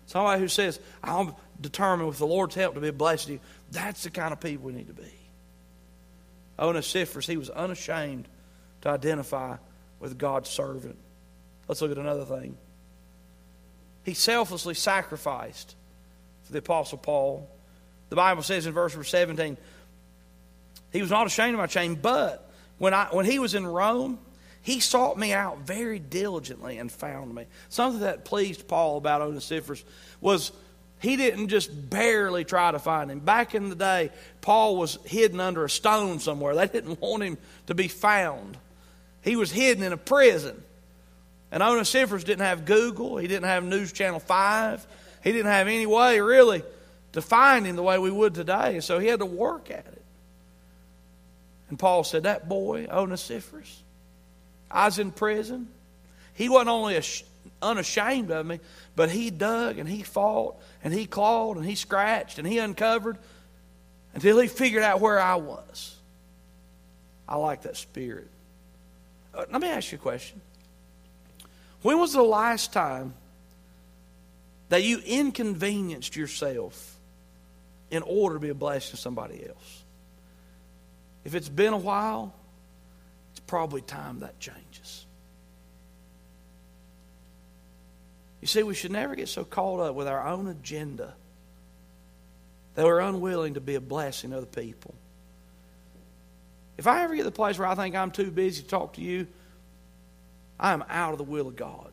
somebody 0.06 0.40
who 0.42 0.48
says, 0.48 0.80
I'm 1.04 1.34
determined 1.60 2.08
with 2.08 2.20
the 2.20 2.28
Lord's 2.28 2.56
help 2.56 2.76
to 2.76 2.82
be 2.82 2.90
a 2.90 2.94
blessing 2.94 3.28
to 3.28 3.34
you, 3.34 3.40
that's 3.72 4.04
the 4.04 4.12
kind 4.12 4.32
of 4.32 4.40
people 4.40 4.68
we 4.68 4.74
need 4.74 4.88
to 4.88 4.94
be. 4.94 5.12
Oh, 6.60 6.70
Onesiphorus, 6.70 7.28
he 7.28 7.38
was 7.38 7.50
unashamed 7.50 8.28
to 8.82 8.90
identify 8.90 9.58
with 10.00 10.18
God's 10.18 10.50
servant. 10.50 10.98
Let's 11.68 11.82
look 11.82 11.92
at 11.92 11.98
another 11.98 12.26
thing. 12.26 12.58
He 14.04 14.14
selflessly 14.14 14.74
sacrificed 14.74 15.76
for 16.44 16.54
the 16.54 16.60
Apostle 16.60 16.98
Paul. 16.98 17.50
The 18.10 18.16
Bible 18.16 18.44
says 18.44 18.66
in 18.66 18.74
verse 18.74 18.96
17, 19.02 19.58
he 20.94 21.02
was 21.02 21.12
not 21.12 21.28
ashamed 21.28 21.54
of 21.54 21.60
my 21.60 21.68
chain, 21.68 21.96
but 21.96 22.50
when, 22.78 22.94
I, 22.94 23.08
when 23.12 23.26
he 23.26 23.40
was 23.40 23.54
in 23.56 23.66
Rome, 23.68 24.20
he 24.62 24.80
sought 24.80 25.18
me 25.18 25.34
out 25.34 25.60
very 25.60 26.00
diligently 26.00 26.78
and 26.78 26.92
found 26.92 27.34
me. 27.34 27.46
Something 27.70 28.02
that 28.02 28.26
pleased 28.26 28.68
Paul 28.68 28.98
about 28.98 29.22
Onesiphorus 29.22 29.84
was 30.22 30.52
he 31.00 31.16
didn't 31.16 31.50
just 31.50 31.90
barely 31.90 32.44
try 32.44 32.72
to 32.72 32.80
find 32.80 33.12
him. 33.12 33.20
Back 33.20 33.54
in 33.54 33.70
the 33.70 33.76
day, 33.76 34.10
Paul 34.42 34.78
was 34.78 34.98
hidden 35.06 35.40
under 35.40 35.64
a 35.64 35.70
stone 35.70 36.20
somewhere. 36.20 36.56
They 36.56 36.68
didn't 36.68 37.00
want 37.00 37.24
him 37.24 37.38
to 37.68 37.76
be 37.76 37.88
found. 37.88 38.58
He 39.22 39.36
was 39.36 39.52
hidden 39.52 39.84
in 39.84 39.94
a 39.94 39.98
prison. 39.98 40.64
And 41.52 41.62
Onesiphorus 41.64 42.24
didn't 42.24 42.46
have 42.46 42.66
Google. 42.66 43.18
He 43.18 43.28
didn't 43.28 43.46
have 43.46 43.64
News 43.64 43.92
Channel 43.92 44.20
5. 44.20 44.88
He 45.24 45.32
didn't 45.32 45.52
have 45.52 45.68
any 45.68 45.86
way, 45.86 46.20
really, 46.20 46.64
to 47.18 47.22
find 47.22 47.66
him 47.66 47.76
the 47.76 47.82
way 47.82 47.98
we 47.98 48.12
would 48.12 48.36
today. 48.36 48.80
So 48.80 49.00
he 49.00 49.08
had 49.08 49.22
to 49.22 49.26
work 49.26 49.72
at 49.72 49.80
it. 49.80 50.02
And 51.70 51.80
Paul 51.80 52.04
said, 52.04 52.24
That 52.24 52.48
boy, 52.48 52.86
Onesiphorus, 52.86 53.82
I 54.70 54.86
was 54.86 55.00
in 55.00 55.12
prison. 55.12 55.68
He 56.36 56.48
wasn't 56.48 56.70
only 56.70 57.02
unashamed 57.60 58.30
of 58.30 58.46
me, 58.46 58.60
but 58.96 59.10
he 59.10 59.32
dug 59.32 59.80
and 59.80 59.90
he 59.90 60.04
fought 60.04 60.58
and 60.84 60.94
he 60.94 61.08
clawed 61.08 61.58
and 61.58 61.66
he 61.66 61.74
scratched 61.74 62.38
and 62.38 62.48
he 62.48 62.60
uncovered 62.60 63.18
until 64.14 64.38
he 64.38 64.48
figured 64.48 64.84
out 64.84 65.02
where 65.02 65.20
I 65.20 65.36
was. 65.36 65.96
I 67.28 67.38
like 67.38 67.64
that 67.64 67.78
spirit. 67.78 68.28
Uh, 69.34 69.46
let 69.52 69.60
me 69.60 69.70
ask 69.70 69.92
you 69.92 69.98
a 69.98 70.02
question. 70.02 70.40
When 71.82 71.98
was 71.98 72.14
the 72.14 72.22
last 72.22 72.74
time 72.74 73.16
that 74.70 74.84
you 74.84 75.00
inconvenienced 75.04 76.16
yourself 76.16 76.97
in 77.90 78.04
order 78.04 78.36
to 78.36 78.40
be 78.40 78.50
a 78.50 78.56
blessing 78.56 78.92
to 78.92 78.98
somebody 78.98 79.46
else? 79.48 79.84
If 81.24 81.36
it's 81.36 81.50
been 81.50 81.74
a 81.74 81.78
while, 81.78 82.34
it's 83.32 83.40
probably 83.42 83.82
time 83.82 84.20
that 84.20 84.40
changes. 84.40 85.06
You 88.42 88.48
see, 88.48 88.64
we 88.64 88.76
should 88.76 88.92
never 88.92 89.16
get 89.16 89.28
so 89.28 89.44
caught 89.44 89.80
up 89.80 89.96
with 89.96 90.08
our 90.08 90.26
own 90.26 90.48
agenda 90.48 91.14
that 92.76 92.86
we're 92.86 93.00
unwilling 93.00 93.56
to 93.56 93.62
be 93.62 93.76
a 93.76 93.82
blessing 93.82 94.30
to 94.30 94.38
other 94.38 94.46
people. 94.46 94.94
If 96.78 96.86
I 96.86 97.04
ever 97.04 97.16
get 97.16 97.22
to 97.22 97.26
the 97.26 97.32
place 97.32 97.58
where 97.58 97.68
I 97.68 97.76
think 97.76 97.96
I'm 97.96 98.12
too 98.12 98.30
busy 98.30 98.62
to 98.62 98.68
talk 98.68 98.94
to 98.94 99.02
you, 99.02 99.28
I 100.60 100.74
am 100.74 100.84
out 100.88 101.12
of 101.12 101.18
the 101.18 101.24
will 101.24 101.48
of 101.48 101.56
God. 101.56 101.92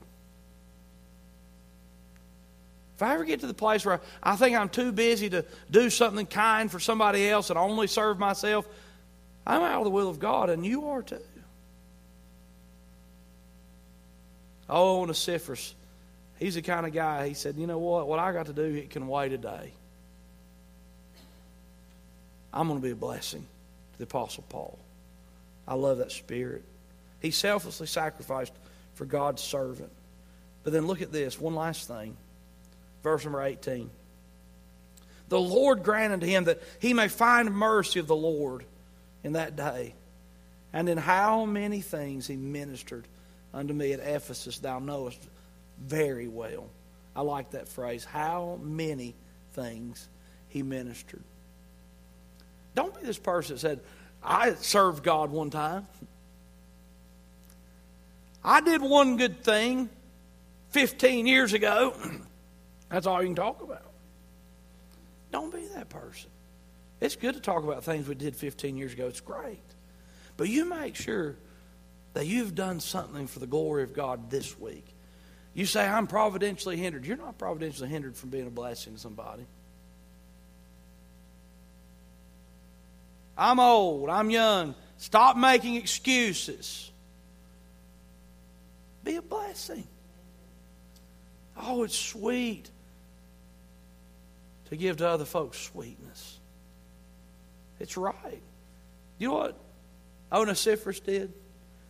If 2.97 3.03
I 3.03 3.15
ever 3.15 3.25
get 3.25 3.41
to 3.41 3.47
the 3.47 3.55
place 3.55 3.85
where 3.85 4.01
I 4.23 4.37
think 4.37 4.57
I'm 4.57 4.69
too 4.69 4.93
busy 4.93 5.29
to 5.31 5.45
do 5.71 5.91
something 5.91 6.27
kind 6.27 6.71
for 6.71 6.79
somebody 6.79 7.29
else 7.29 7.51
and 7.51 7.59
only 7.59 7.87
serve 7.87 8.19
myself, 8.19 8.69
I'm 9.47 9.63
out 9.63 9.79
of 9.79 9.85
the 9.85 9.91
will 9.91 10.09
of 10.09 10.19
God, 10.19 10.49
and 10.49 10.65
you 10.65 10.89
are 10.89 11.03
too. 11.03 11.19
Oh, 14.69 15.03
Onesiphorus 15.03 15.75
He's 16.39 16.57
the 16.57 16.63
kind 16.63 16.85
of 16.85 16.93
guy, 16.93 17.29
he 17.29 17.35
said, 17.35 17.57
you 17.57 17.67
know 17.67 17.79
what? 17.79 18.09
What 18.09 18.19
I 18.19 18.33
got 18.33 18.47
to 18.47 18.53
do, 18.53 18.65
it 18.65 18.91
can 18.91 19.07
wait 19.07 19.33
a 19.33 19.39
day. 19.39 19.73
I'm 22.53 22.69
going 22.69 22.81
to 22.81 22.85
be 22.85 22.93
a 22.93 22.97
blessing 22.97 23.47
to 23.93 23.99
the 23.99 24.05
Apostle 24.05 24.45
Paul. 24.49 24.79
I 25.67 25.75
love 25.75 25.99
that 25.99 26.13
spirit. 26.13 26.63
He 27.21 27.31
selflessly 27.31 27.87
sacrificed 27.87 28.53
for 28.95 29.05
God's 29.05 29.43
servant. 29.43 29.91
But 30.63 30.73
then 30.73 30.87
look 30.87 31.03
at 31.03 31.13
this 31.13 31.41
one 31.41 31.55
last 31.55 31.89
thing. 31.89 32.17
Verse 33.05 33.23
number 33.23 33.43
18. 33.43 33.89
The 35.29 35.41
Lord 35.41 35.85
granted 35.85 36.23
him 36.23 36.45
that 36.45 36.61
he 36.81 36.95
may 36.95 37.09
find 37.09 37.55
mercy 37.55 38.01
of 38.01 38.09
the 38.09 38.17
Lord 38.17 38.65
in 39.23 39.35
that 39.35 39.55
day. 39.55 39.95
And 40.73 40.89
in 40.89 40.99
how 40.99 41.45
many 41.45 41.81
things 41.81 42.27
he 42.27 42.35
ministered 42.35 43.07
unto 43.53 43.73
me 43.73 43.93
at 43.93 44.01
Ephesus, 44.01 44.59
thou 44.59 44.81
knowest 44.81 45.23
very 45.79 46.27
well. 46.27 46.67
I 47.15 47.21
like 47.21 47.53
that 47.53 47.69
phrase. 47.69 48.05
How 48.05 48.59
many 48.61 49.15
things 49.53 50.09
he 50.49 50.63
ministered. 50.63 51.23
Don't 52.75 52.95
be 52.95 53.07
this 53.07 53.19
person 53.19 53.57
that 53.57 53.61
said, 53.61 53.81
I 54.23 54.55
served 54.55 55.03
God 55.05 55.31
one 55.31 55.51
time. 55.51 55.87
I 58.43 58.61
did 58.61 58.83
one 58.83 59.17
good 59.17 59.43
thing 59.43 59.89
15 60.71 61.27
years 61.27 61.53
ago. 61.53 61.95
That's 62.95 63.09
all 63.09 63.21
you 63.21 63.27
can 63.27 63.35
talk 63.35 63.61
about. 63.61 63.91
Don't 65.33 65.53
be 65.53 65.67
that 65.75 65.89
person. 65.89 66.31
It's 67.01 67.17
good 67.17 67.35
to 67.35 67.41
talk 67.41 67.65
about 67.65 67.83
things 67.83 68.07
we 68.07 68.15
did 68.15 68.37
15 68.37 68.77
years 68.77 68.93
ago. 68.93 69.09
It's 69.09 69.21
great. 69.21 69.59
But 70.37 70.49
you 70.49 70.65
make 70.65 70.95
sure 70.95 71.35
that 72.13 72.25
you've 72.29 72.55
done 72.55 72.79
something 72.79 73.27
for 73.27 73.41
the 73.41 73.49
glory 73.49 73.83
of 73.83 73.95
God 73.95 74.31
this 74.31 74.57
week. 74.61 74.87
You 75.55 75.67
say, 75.67 75.85
I'm 75.85 76.07
providentially 76.07 76.77
hindered. 76.77 77.05
You're 77.05 77.17
not 77.17 77.37
providentially 77.37 77.89
hindered 77.89 78.15
from 78.17 78.31
being 78.31 78.47
a 78.47 78.51
blessing 78.51 78.95
to 78.95 79.01
somebody. 79.01 79.45
I'm 83.37 83.59
old. 83.59 84.09
I'm 84.09 84.31
young. 84.31 84.77
Stop 84.99 85.37
making 85.37 85.75
excuses. 85.75 86.93
Be 89.03 89.17
a 89.17 89.23
blessing. 89.23 89.89
Oh, 91.61 91.83
it's 91.83 91.99
sweet 91.99 92.71
to 94.75 94.81
give 94.81 94.97
to 94.99 95.09
other 95.09 95.25
folks 95.25 95.59
sweetness. 95.59 96.39
It's 97.79 97.97
right. 97.97 98.43
You 99.19 99.29
know 99.29 99.35
what 99.35 99.57
Onesiphorus 100.33 101.01
did? 101.01 101.33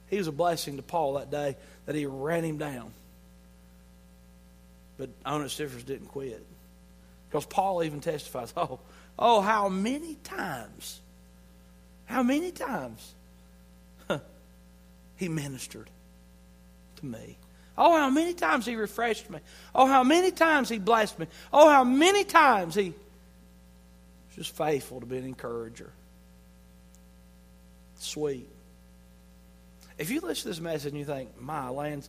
He 0.08 0.18
was 0.18 0.28
a 0.28 0.32
blessing 0.32 0.76
to 0.76 0.82
Paul 0.82 1.14
that 1.14 1.30
day 1.30 1.56
that 1.86 1.94
he 1.94 2.04
ran 2.04 2.44
him 2.44 2.58
down. 2.58 2.92
But 4.98 5.10
Onesiphorus 5.24 5.82
didn't 5.82 6.08
quit. 6.08 6.44
Because 7.28 7.46
Paul 7.46 7.82
even 7.82 8.00
testifies, 8.00 8.52
oh, 8.56 8.80
oh, 9.18 9.40
how 9.40 9.68
many 9.68 10.16
times, 10.22 11.00
how 12.04 12.22
many 12.22 12.50
times 12.50 13.14
huh, 14.08 14.18
he 15.16 15.28
ministered 15.28 15.88
to 16.96 17.06
me. 17.06 17.38
Oh, 17.76 17.96
how 17.96 18.10
many 18.10 18.34
times 18.34 18.66
he 18.66 18.76
refreshed 18.76 19.28
me. 19.30 19.38
Oh, 19.74 19.86
how 19.86 20.04
many 20.04 20.30
times 20.30 20.68
he 20.68 20.78
blessed 20.78 21.18
me. 21.18 21.26
Oh, 21.52 21.68
how 21.68 21.84
many 21.84 22.24
times 22.24 22.74
he 22.74 22.90
was 22.90 24.36
just 24.36 24.56
faithful 24.56 25.00
to 25.00 25.06
be 25.06 25.18
an 25.18 25.24
encourager. 25.24 25.90
Sweet. 27.98 28.48
If 29.98 30.10
you 30.10 30.20
listen 30.20 30.42
to 30.42 30.48
this 30.48 30.60
message 30.60 30.90
and 30.90 30.98
you 30.98 31.04
think, 31.04 31.40
my 31.40 31.68
lands, 31.68 32.08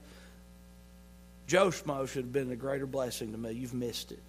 Joe 1.48 1.68
Schmo 1.68 2.08
should 2.08 2.26
have 2.26 2.34
been 2.34 2.52
a 2.52 2.56
greater 2.56 2.88
blessing 2.88 3.32
to 3.32 3.38
me, 3.38 3.52
you've 3.52 3.74
missed 3.74 4.12
it. 4.12 4.22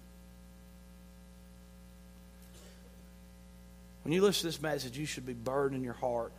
When 4.03 4.13
you 4.13 4.21
listen 4.21 4.41
to 4.41 4.47
this 4.47 4.61
message, 4.61 4.97
you 4.97 5.05
should 5.05 5.25
be 5.25 5.33
burdened 5.33 5.79
in 5.79 5.83
your 5.83 5.93
heart. 5.93 6.31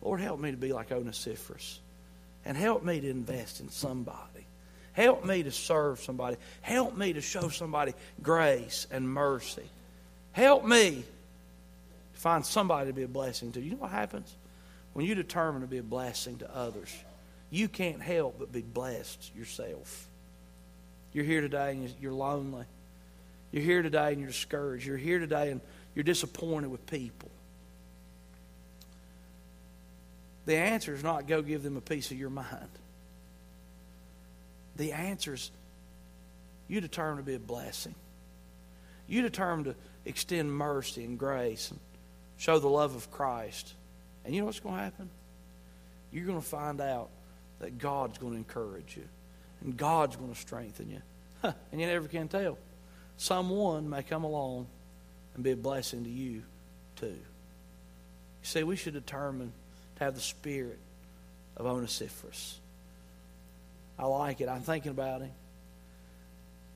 Lord, 0.00 0.20
help 0.20 0.38
me 0.38 0.50
to 0.50 0.56
be 0.56 0.72
like 0.72 0.92
Onesiphorus. 0.92 1.80
And 2.44 2.56
help 2.56 2.84
me 2.84 3.00
to 3.00 3.10
invest 3.10 3.58
in 3.58 3.68
somebody. 3.70 4.35
Help 4.96 5.26
me 5.26 5.42
to 5.42 5.50
serve 5.50 6.00
somebody. 6.00 6.38
Help 6.62 6.96
me 6.96 7.12
to 7.12 7.20
show 7.20 7.50
somebody 7.50 7.92
grace 8.22 8.86
and 8.90 9.06
mercy. 9.06 9.68
Help 10.32 10.64
me 10.64 11.04
to 12.14 12.18
find 12.18 12.46
somebody 12.46 12.88
to 12.88 12.94
be 12.94 13.02
a 13.02 13.08
blessing 13.08 13.52
to. 13.52 13.60
You 13.60 13.72
know 13.72 13.76
what 13.76 13.90
happens? 13.90 14.34
When 14.94 15.04
you 15.04 15.14
determine 15.14 15.60
to 15.60 15.66
be 15.66 15.76
a 15.76 15.82
blessing 15.82 16.38
to 16.38 16.56
others, 16.56 16.90
you 17.50 17.68
can't 17.68 18.00
help 18.00 18.38
but 18.38 18.50
be 18.50 18.62
blessed 18.62 19.36
yourself. 19.36 20.08
You're 21.12 21.26
here 21.26 21.42
today 21.42 21.72
and 21.72 21.94
you're 22.00 22.14
lonely. 22.14 22.64
You're 23.52 23.64
here 23.64 23.82
today 23.82 24.12
and 24.12 24.20
you're 24.20 24.30
discouraged. 24.30 24.86
You're 24.86 24.96
here 24.96 25.18
today 25.18 25.50
and 25.50 25.60
you're 25.94 26.04
disappointed 26.04 26.70
with 26.70 26.86
people. 26.86 27.28
The 30.46 30.56
answer 30.56 30.94
is 30.94 31.02
not 31.02 31.26
go 31.26 31.42
give 31.42 31.62
them 31.62 31.76
a 31.76 31.82
piece 31.82 32.10
of 32.10 32.18
your 32.18 32.30
mind. 32.30 32.70
The 34.76 34.92
answers, 34.92 35.50
you 36.68 36.80
determine 36.80 37.18
to 37.18 37.22
be 37.22 37.34
a 37.34 37.40
blessing. 37.40 37.94
You 39.06 39.22
determine 39.22 39.64
to 39.66 39.74
extend 40.04 40.52
mercy 40.52 41.04
and 41.04 41.18
grace 41.18 41.70
and 41.70 41.80
show 42.36 42.58
the 42.58 42.68
love 42.68 42.94
of 42.94 43.10
Christ. 43.10 43.72
And 44.24 44.34
you 44.34 44.40
know 44.40 44.46
what's 44.46 44.60
going 44.60 44.76
to 44.76 44.82
happen? 44.82 45.10
You're 46.12 46.26
going 46.26 46.40
to 46.40 46.46
find 46.46 46.80
out 46.80 47.08
that 47.60 47.78
God's 47.78 48.18
going 48.18 48.32
to 48.32 48.38
encourage 48.38 48.96
you 48.96 49.04
and 49.62 49.76
God's 49.76 50.16
going 50.16 50.32
to 50.32 50.38
strengthen 50.38 50.90
you. 50.90 51.02
and 51.42 51.80
you 51.80 51.86
never 51.86 52.08
can 52.08 52.28
tell. 52.28 52.58
Someone 53.16 53.88
may 53.88 54.02
come 54.02 54.24
along 54.24 54.66
and 55.34 55.42
be 55.42 55.52
a 55.52 55.56
blessing 55.56 56.04
to 56.04 56.10
you, 56.10 56.42
too. 56.96 57.06
You 57.06 57.16
see, 58.42 58.62
we 58.62 58.76
should 58.76 58.94
determine 58.94 59.52
to 59.96 60.04
have 60.04 60.14
the 60.14 60.20
spirit 60.20 60.78
of 61.56 61.66
Onesiphorus. 61.66 62.60
I 63.98 64.06
like 64.06 64.40
it. 64.40 64.48
I'm 64.48 64.62
thinking 64.62 64.90
about 64.90 65.22
him. 65.22 65.32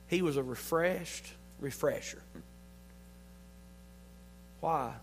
He 0.07 0.21
was 0.21 0.37
a 0.37 0.43
refreshed 0.43 1.25
refresher. 1.59 2.21
Why? 4.59 4.93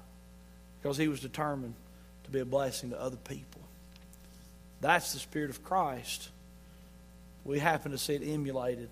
Because 0.81 0.97
he 0.97 1.09
was 1.09 1.21
determined 1.21 1.75
to 2.25 2.31
be 2.31 2.41
a 2.41 2.45
blessing 2.45 2.91
to 2.91 3.01
other 3.01 3.17
people. 3.17 3.63
That's 4.81 5.13
the 5.13 5.19
Spirit 5.19 5.51
of 5.51 5.65
Christ. 5.65 6.29
We 7.45 7.59
happen 7.59 7.93
to 7.93 7.99
see 7.99 8.15
it 8.15 8.23
emulated 8.23 8.91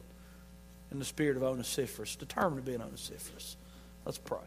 in 0.91 0.99
the 0.99 1.05
spirit 1.05 1.37
of 1.37 1.43
Onesiphorus, 1.43 2.17
determined 2.17 2.65
to 2.65 2.71
be 2.71 2.75
an 2.75 2.83
Onesiphorus. 2.83 3.57
Let's 4.05 4.19
pray. 4.19 4.39